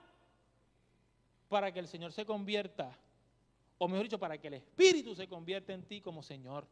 para 1.48 1.72
que 1.72 1.80
el 1.80 1.88
Señor 1.88 2.12
se 2.12 2.26
convierta? 2.26 2.98
O 3.78 3.88
mejor 3.88 4.04
dicho, 4.04 4.20
para 4.20 4.38
que 4.38 4.48
el 4.48 4.56
Espíritu 4.56 5.16
se 5.16 5.28
convierta 5.28 5.74
en 5.74 5.84
ti 5.84 6.02
como 6.02 6.22
Señor. 6.22 6.68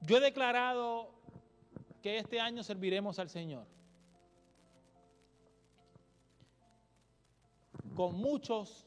Yo 0.00 0.18
he 0.18 0.20
declarado 0.20 1.14
que 2.02 2.18
este 2.18 2.40
año 2.40 2.62
serviremos 2.62 3.18
al 3.18 3.28
Señor. 3.28 3.66
Con 7.94 8.14
muchos 8.14 8.86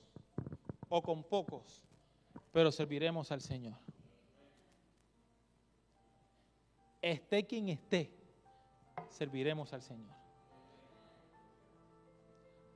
o 0.89 1.01
con 1.01 1.23
pocos, 1.23 1.81
pero 2.51 2.71
serviremos 2.71 3.31
al 3.31 3.41
Señor. 3.41 3.75
Esté 7.01 7.45
quien 7.45 7.69
esté, 7.69 8.11
serviremos 9.09 9.73
al 9.73 9.81
Señor. 9.81 10.15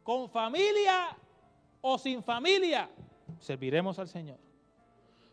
Con 0.03 0.29
familia 0.29 1.17
o 1.81 1.97
sin 1.97 2.23
familia, 2.23 2.89
serviremos 3.39 3.99
al 3.99 4.07
Señor. 4.07 4.39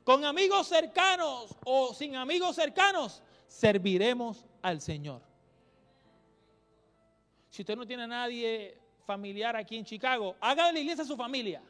Con 0.04 0.24
amigos 0.24 0.68
cercanos 0.68 1.56
o 1.64 1.94
sin 1.94 2.14
amigos 2.16 2.56
cercanos, 2.56 3.22
serviremos 3.46 4.44
al 4.62 4.80
Señor. 4.80 5.22
Si 7.48 7.62
usted 7.62 7.76
no 7.76 7.86
tiene 7.86 8.02
a 8.02 8.08
nadie 8.08 8.83
familiar 9.04 9.56
aquí 9.56 9.76
en 9.76 9.84
Chicago, 9.84 10.36
haga 10.40 10.66
de 10.66 10.72
la 10.72 10.78
iglesia 10.80 11.04
su 11.04 11.16
familia. 11.16 11.62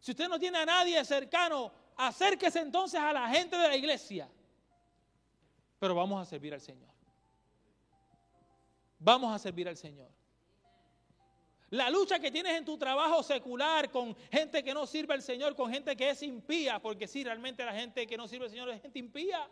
Si 0.00 0.12
usted 0.12 0.28
no 0.28 0.38
tiene 0.38 0.58
a 0.58 0.66
nadie 0.66 1.04
cercano, 1.04 1.72
acérquese 1.96 2.60
entonces 2.60 3.00
a 3.00 3.12
la 3.12 3.28
gente 3.28 3.56
de 3.56 3.68
la 3.68 3.76
iglesia. 3.76 4.28
Pero 5.78 5.94
vamos 5.94 6.20
a 6.20 6.24
servir 6.24 6.54
al 6.54 6.60
Señor. 6.60 6.88
Vamos 8.98 9.34
a 9.34 9.38
servir 9.38 9.68
al 9.68 9.76
Señor. 9.76 10.10
La 11.70 11.90
lucha 11.90 12.18
que 12.18 12.30
tienes 12.30 12.56
en 12.56 12.64
tu 12.64 12.78
trabajo 12.78 13.22
secular 13.22 13.90
con 13.90 14.16
gente 14.32 14.64
que 14.64 14.72
no 14.72 14.86
sirve 14.86 15.14
al 15.14 15.22
Señor, 15.22 15.54
con 15.54 15.70
gente 15.70 15.94
que 15.96 16.10
es 16.10 16.22
impía, 16.22 16.78
porque 16.78 17.06
sí, 17.06 17.22
realmente 17.22 17.64
la 17.64 17.74
gente 17.74 18.06
que 18.06 18.16
no 18.16 18.26
sirve 18.26 18.46
al 18.46 18.50
Señor 18.50 18.70
es 18.70 18.80
gente 18.80 18.98
impía. 18.98 19.46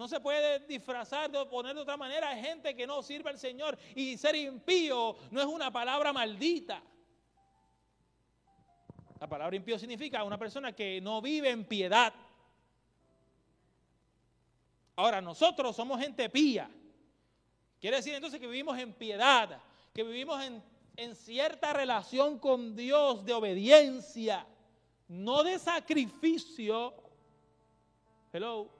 No 0.00 0.08
se 0.08 0.18
puede 0.18 0.60
disfrazar 0.60 1.30
de 1.30 1.44
poner 1.44 1.74
de 1.74 1.82
otra 1.82 1.98
manera. 1.98 2.30
Hay 2.30 2.42
gente 2.42 2.74
que 2.74 2.86
no 2.86 3.02
sirve 3.02 3.28
al 3.28 3.38
Señor 3.38 3.78
y 3.94 4.16
ser 4.16 4.34
impío 4.34 5.14
no 5.30 5.42
es 5.42 5.46
una 5.46 5.70
palabra 5.70 6.10
maldita. 6.10 6.82
La 9.20 9.28
palabra 9.28 9.54
impío 9.54 9.78
significa 9.78 10.24
una 10.24 10.38
persona 10.38 10.72
que 10.72 11.02
no 11.02 11.20
vive 11.20 11.50
en 11.50 11.66
piedad. 11.66 12.14
Ahora, 14.96 15.20
nosotros 15.20 15.76
somos 15.76 16.00
gente 16.00 16.30
pía. 16.30 16.70
Quiere 17.78 17.98
decir 17.98 18.14
entonces 18.14 18.40
que 18.40 18.46
vivimos 18.46 18.78
en 18.78 18.94
piedad, 18.94 19.60
que 19.92 20.02
vivimos 20.02 20.42
en, 20.42 20.62
en 20.96 21.14
cierta 21.14 21.74
relación 21.74 22.38
con 22.38 22.74
Dios 22.74 23.22
de 23.26 23.34
obediencia, 23.34 24.46
no 25.08 25.42
de 25.42 25.58
sacrificio. 25.58 26.94
Hello. 28.32 28.79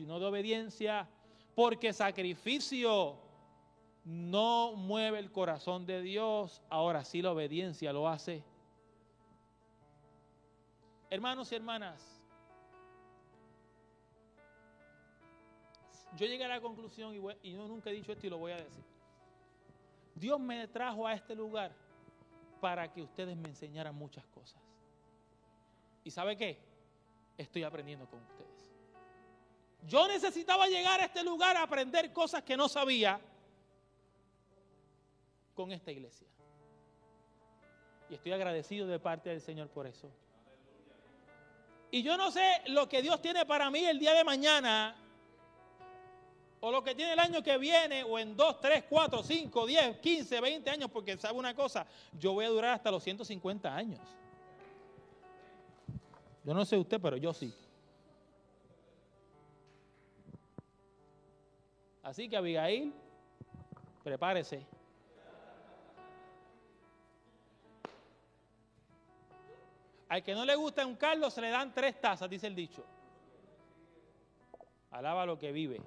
Sino 0.00 0.18
de 0.18 0.24
obediencia, 0.24 1.06
porque 1.54 1.92
sacrificio 1.92 3.18
no 4.02 4.72
mueve 4.74 5.18
el 5.18 5.30
corazón 5.30 5.84
de 5.84 6.00
Dios, 6.00 6.62
ahora 6.70 7.04
sí 7.04 7.20
la 7.20 7.32
obediencia 7.32 7.92
lo 7.92 8.08
hace. 8.08 8.42
Hermanos 11.10 11.52
y 11.52 11.54
hermanas, 11.54 12.22
yo 16.16 16.24
llegué 16.24 16.46
a 16.46 16.48
la 16.48 16.62
conclusión, 16.62 17.14
y, 17.14 17.52
yo 17.52 17.68
nunca 17.68 17.90
he 17.90 17.92
dicho 17.92 18.12
esto 18.12 18.26
y 18.26 18.30
lo 18.30 18.38
voy 18.38 18.52
a 18.52 18.56
decir. 18.56 18.84
Dios 20.14 20.40
me 20.40 20.66
trajo 20.66 21.06
a 21.06 21.12
este 21.12 21.34
lugar 21.34 21.72
para 22.58 22.90
que 22.90 23.02
ustedes 23.02 23.36
me 23.36 23.50
enseñaran 23.50 23.94
muchas 23.94 24.24
cosas. 24.28 24.62
¿Y 26.04 26.10
sabe 26.10 26.38
qué? 26.38 26.58
Estoy 27.36 27.64
aprendiendo 27.64 28.08
con 28.08 28.18
ustedes. 28.22 28.49
Yo 29.86 30.06
necesitaba 30.08 30.66
llegar 30.66 31.00
a 31.00 31.06
este 31.06 31.24
lugar 31.24 31.56
a 31.56 31.62
aprender 31.62 32.12
cosas 32.12 32.42
que 32.42 32.56
no 32.56 32.68
sabía 32.68 33.20
con 35.54 35.72
esta 35.72 35.90
iglesia. 35.90 36.26
Y 38.08 38.14
estoy 38.14 38.32
agradecido 38.32 38.86
de 38.86 38.98
parte 38.98 39.30
del 39.30 39.40
Señor 39.40 39.68
por 39.68 39.86
eso. 39.86 40.10
Y 41.90 42.02
yo 42.02 42.16
no 42.16 42.30
sé 42.30 42.62
lo 42.66 42.88
que 42.88 43.02
Dios 43.02 43.20
tiene 43.20 43.44
para 43.46 43.70
mí 43.70 43.84
el 43.84 43.98
día 43.98 44.14
de 44.14 44.24
mañana, 44.24 44.96
o 46.60 46.70
lo 46.70 46.82
que 46.82 46.94
tiene 46.94 47.14
el 47.14 47.18
año 47.18 47.42
que 47.42 47.56
viene, 47.58 48.04
o 48.04 48.18
en 48.18 48.36
2, 48.36 48.60
3, 48.60 48.84
4, 48.88 49.22
5, 49.22 49.66
10, 49.66 49.98
15, 49.98 50.40
20 50.40 50.70
años, 50.70 50.90
porque 50.90 51.16
sabe 51.16 51.38
una 51.38 51.54
cosa, 51.54 51.86
yo 52.18 52.32
voy 52.32 52.44
a 52.44 52.48
durar 52.48 52.74
hasta 52.74 52.90
los 52.90 53.02
150 53.02 53.74
años. 53.74 54.00
Yo 56.44 56.54
no 56.54 56.64
sé 56.64 56.76
usted, 56.76 57.00
pero 57.00 57.16
yo 57.16 57.32
sí. 57.32 57.52
Así 62.10 62.28
que 62.28 62.36
Abigail, 62.36 62.92
prepárese. 64.02 64.66
Al 70.08 70.20
que 70.24 70.34
no 70.34 70.44
le 70.44 70.56
gusta 70.56 70.84
un 70.84 70.96
Carlos 70.96 71.32
se 71.32 71.40
le 71.40 71.50
dan 71.50 71.72
tres 71.72 72.00
tazas, 72.00 72.28
dice 72.28 72.48
el 72.48 72.56
dicho. 72.56 72.84
Alaba 74.90 75.24
lo 75.24 75.38
que 75.38 75.52
vive. 75.52 75.80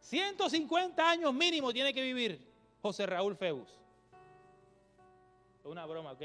150 0.00 1.10
años 1.10 1.34
mínimo 1.34 1.74
tiene 1.74 1.92
que 1.92 2.00
vivir 2.00 2.40
José 2.80 3.04
Raúl 3.04 3.36
Feus. 3.36 3.68
Es 5.60 5.66
una 5.66 5.84
broma, 5.84 6.12
¿ok? 6.12 6.22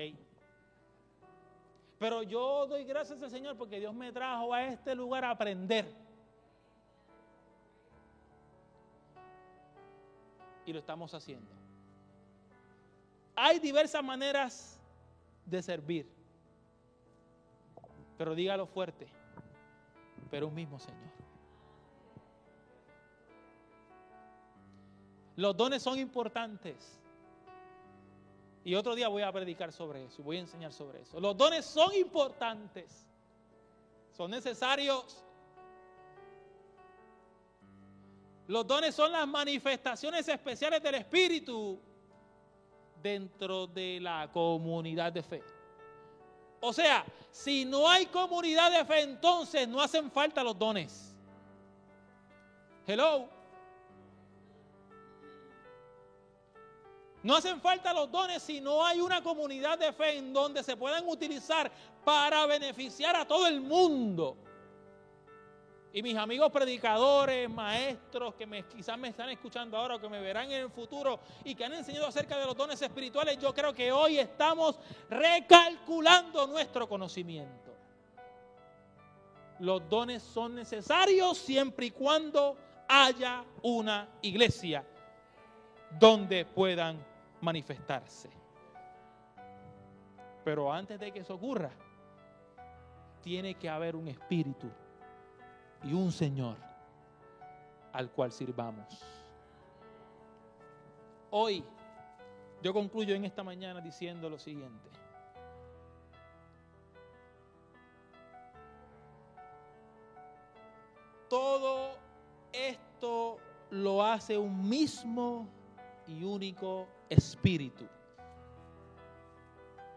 Pero 1.99 2.23
yo 2.23 2.67
doy 2.67 2.86
gracias 2.86 3.21
al 3.21 3.30
Señor 3.30 3.57
porque 3.57 3.82
Dios 3.82 3.93
me 3.93 4.13
trajo 4.13 4.53
a 4.53 4.63
este 4.63 4.95
lugar 4.95 5.25
a 5.25 5.32
aprender. 5.32 6.06
Y 10.68 10.74
lo 10.74 10.80
estamos 10.80 11.11
haciendo. 11.15 11.49
Hay 13.36 13.57
diversas 13.57 14.03
maneras 14.03 14.80
de 15.45 15.63
servir. 15.63 16.07
Pero 18.18 18.36
dígalo 18.36 18.68
fuerte, 18.68 19.07
pero 20.30 20.47
un 20.47 20.53
mismo 20.53 20.78
Señor. 20.78 21.07
Los 25.38 25.55
dones 25.55 25.84
son 25.84 25.99
importantes. 25.99 26.99
Y 28.65 28.76
otro 28.76 28.95
día 28.95 29.07
voy 29.07 29.22
a 29.22 29.32
predicar 29.32 29.72
sobre 29.72 30.03
eso, 30.03 30.22
voy 30.24 30.38
a 30.38 30.41
enseñar 30.41 30.74
sobre 30.74 31.01
eso. 31.01 31.20
Los 31.22 31.38
dones 31.38 31.63
son 31.63 31.93
importantes, 31.93 33.07
son 34.11 34.32
necesarios. 34.32 35.24
Los 38.47 38.65
dones 38.65 38.95
son 38.95 39.11
las 39.11 39.27
manifestaciones 39.27 40.27
especiales 40.27 40.81
del 40.81 40.95
Espíritu 40.95 41.79
dentro 43.01 43.67
de 43.67 43.99
la 43.99 44.29
comunidad 44.31 45.11
de 45.11 45.21
fe. 45.21 45.43
O 46.61 46.71
sea, 46.71 47.05
si 47.29 47.65
no 47.65 47.87
hay 47.87 48.05
comunidad 48.07 48.71
de 48.71 48.85
fe, 48.85 49.01
entonces 49.01 49.67
no 49.67 49.81
hacen 49.81 50.09
falta 50.09 50.43
los 50.43 50.57
dones. 50.57 51.13
Hello. 52.85 53.27
No 57.21 57.35
hacen 57.35 57.59
falta 57.59 57.93
los 57.93 58.09
dones 58.09 58.41
si 58.41 58.61
no 58.61 58.85
hay 58.85 59.01
una 59.01 59.21
comunidad 59.21 59.77
de 59.77 59.91
fe 59.91 60.17
en 60.17 60.31
donde 60.31 60.63
se 60.63 60.77
puedan 60.77 61.05
utilizar 61.07 61.69
para 62.05 62.45
beneficiar 62.45 63.17
a 63.17 63.27
todo 63.27 63.45
el 63.45 63.59
mundo. 63.59 64.37
Y 65.93 66.03
mis 66.03 66.15
amigos 66.15 66.51
predicadores, 66.51 67.49
maestros 67.49 68.35
que 68.35 68.63
quizás 68.75 68.97
me 68.97 69.07
están 69.07 69.29
escuchando 69.29 69.77
ahora 69.77 69.95
o 69.95 69.99
que 69.99 70.09
me 70.09 70.19
verán 70.19 70.51
en 70.51 70.63
el 70.63 70.69
futuro 70.69 71.19
y 71.43 71.55
que 71.55 71.65
han 71.65 71.73
enseñado 71.73 72.07
acerca 72.07 72.38
de 72.38 72.45
los 72.45 72.55
dones 72.55 72.81
espirituales, 72.81 73.38
yo 73.39 73.53
creo 73.53 73.73
que 73.73 73.91
hoy 73.91 74.19
estamos 74.19 74.77
recalculando 75.09 76.45
nuestro 76.47 76.88
conocimiento. 76.88 77.73
Los 79.59 79.88
dones 79.89 80.21
son 80.21 80.55
necesarios 80.55 81.38
siempre 81.38 81.88
y 81.88 81.91
cuando 81.91 82.57
haya 82.88 83.43
una 83.63 84.07
iglesia 84.21 84.85
donde 85.99 86.45
puedan 86.45 87.03
manifestarse. 87.41 88.29
Pero 90.43 90.71
antes 90.71 90.99
de 90.99 91.11
que 91.11 91.19
eso 91.19 91.35
ocurra, 91.35 91.71
tiene 93.21 93.55
que 93.55 93.69
haber 93.69 93.95
un 93.95 94.07
espíritu 94.07 94.69
y 95.84 95.93
un 95.93 96.11
Señor 96.11 96.57
al 97.93 98.11
cual 98.11 98.32
sirvamos. 98.32 99.03
Hoy 101.32 101.63
yo 102.61 102.73
concluyo 102.73 103.15
en 103.15 103.25
esta 103.25 103.43
mañana 103.43 103.82
diciendo 103.82 104.30
lo 104.30 104.39
siguiente. 104.39 104.89
Todo 111.30 111.97
esto 112.51 113.38
lo 113.69 114.03
hace 114.03 114.38
un 114.38 114.67
mismo 114.67 115.47
y 116.07 116.23
único 116.23 116.88
espíritu, 117.09 117.86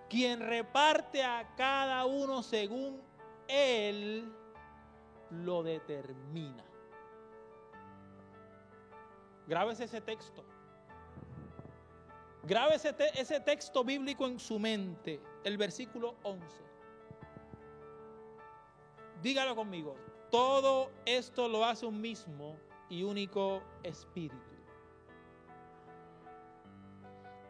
quien 0.08 0.40
reparte 0.40 1.22
a 1.22 1.54
cada 1.56 2.04
uno 2.04 2.42
según 2.42 3.00
él 3.46 4.32
lo 5.30 5.62
determina. 5.62 6.64
Grábese 9.46 9.84
ese 9.84 10.00
texto. 10.00 10.44
Grábese 12.44 12.94
ese 13.14 13.40
texto 13.40 13.84
bíblico 13.84 14.26
en 14.26 14.38
su 14.38 14.58
mente, 14.58 15.20
el 15.44 15.58
versículo 15.58 16.16
11. 16.22 16.62
Dígalo 19.22 19.54
conmigo. 19.54 19.96
Todo 20.30 20.90
esto 21.04 21.48
lo 21.48 21.64
hace 21.64 21.84
un 21.84 22.00
mismo 22.00 22.56
y 22.88 23.02
único 23.02 23.62
espíritu. 23.82 24.36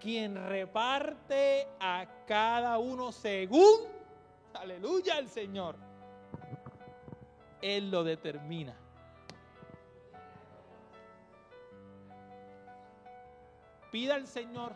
Quien 0.01 0.35
reparte 0.49 1.69
a 1.79 2.25
cada 2.27 2.79
uno 2.79 3.13
según, 3.13 3.83
aleluya, 4.55 5.19
el 5.19 5.29
Señor 5.29 5.90
Él 7.63 7.91
lo 7.91 8.05
determina. 8.05 8.75
Pida 13.91 14.15
al 14.15 14.27
Señor, 14.27 14.73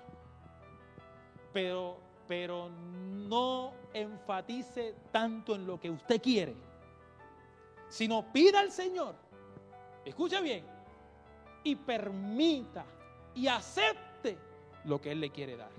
pero, 1.52 1.98
pero 2.26 2.68
no 2.68 3.72
enfatice 3.92 4.94
tanto 5.12 5.54
en 5.54 5.66
lo 5.66 5.78
que 5.78 5.90
usted 5.90 6.20
quiere, 6.20 6.54
sino 7.88 8.32
pida 8.32 8.58
al 8.58 8.72
Señor, 8.72 9.14
escuche 10.04 10.40
bien, 10.42 10.64
y 11.62 11.76
permita 11.76 12.84
y 13.34 13.46
acepte 13.46 14.36
lo 14.84 15.00
que 15.00 15.12
Él 15.12 15.20
le 15.20 15.30
quiere 15.30 15.56
dar. 15.56 15.70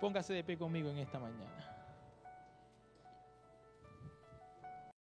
Póngase 0.00 0.32
de 0.32 0.42
pie 0.42 0.58
conmigo 0.58 0.88
en 0.90 0.98
esta 0.98 1.18
mañana. 1.18 1.59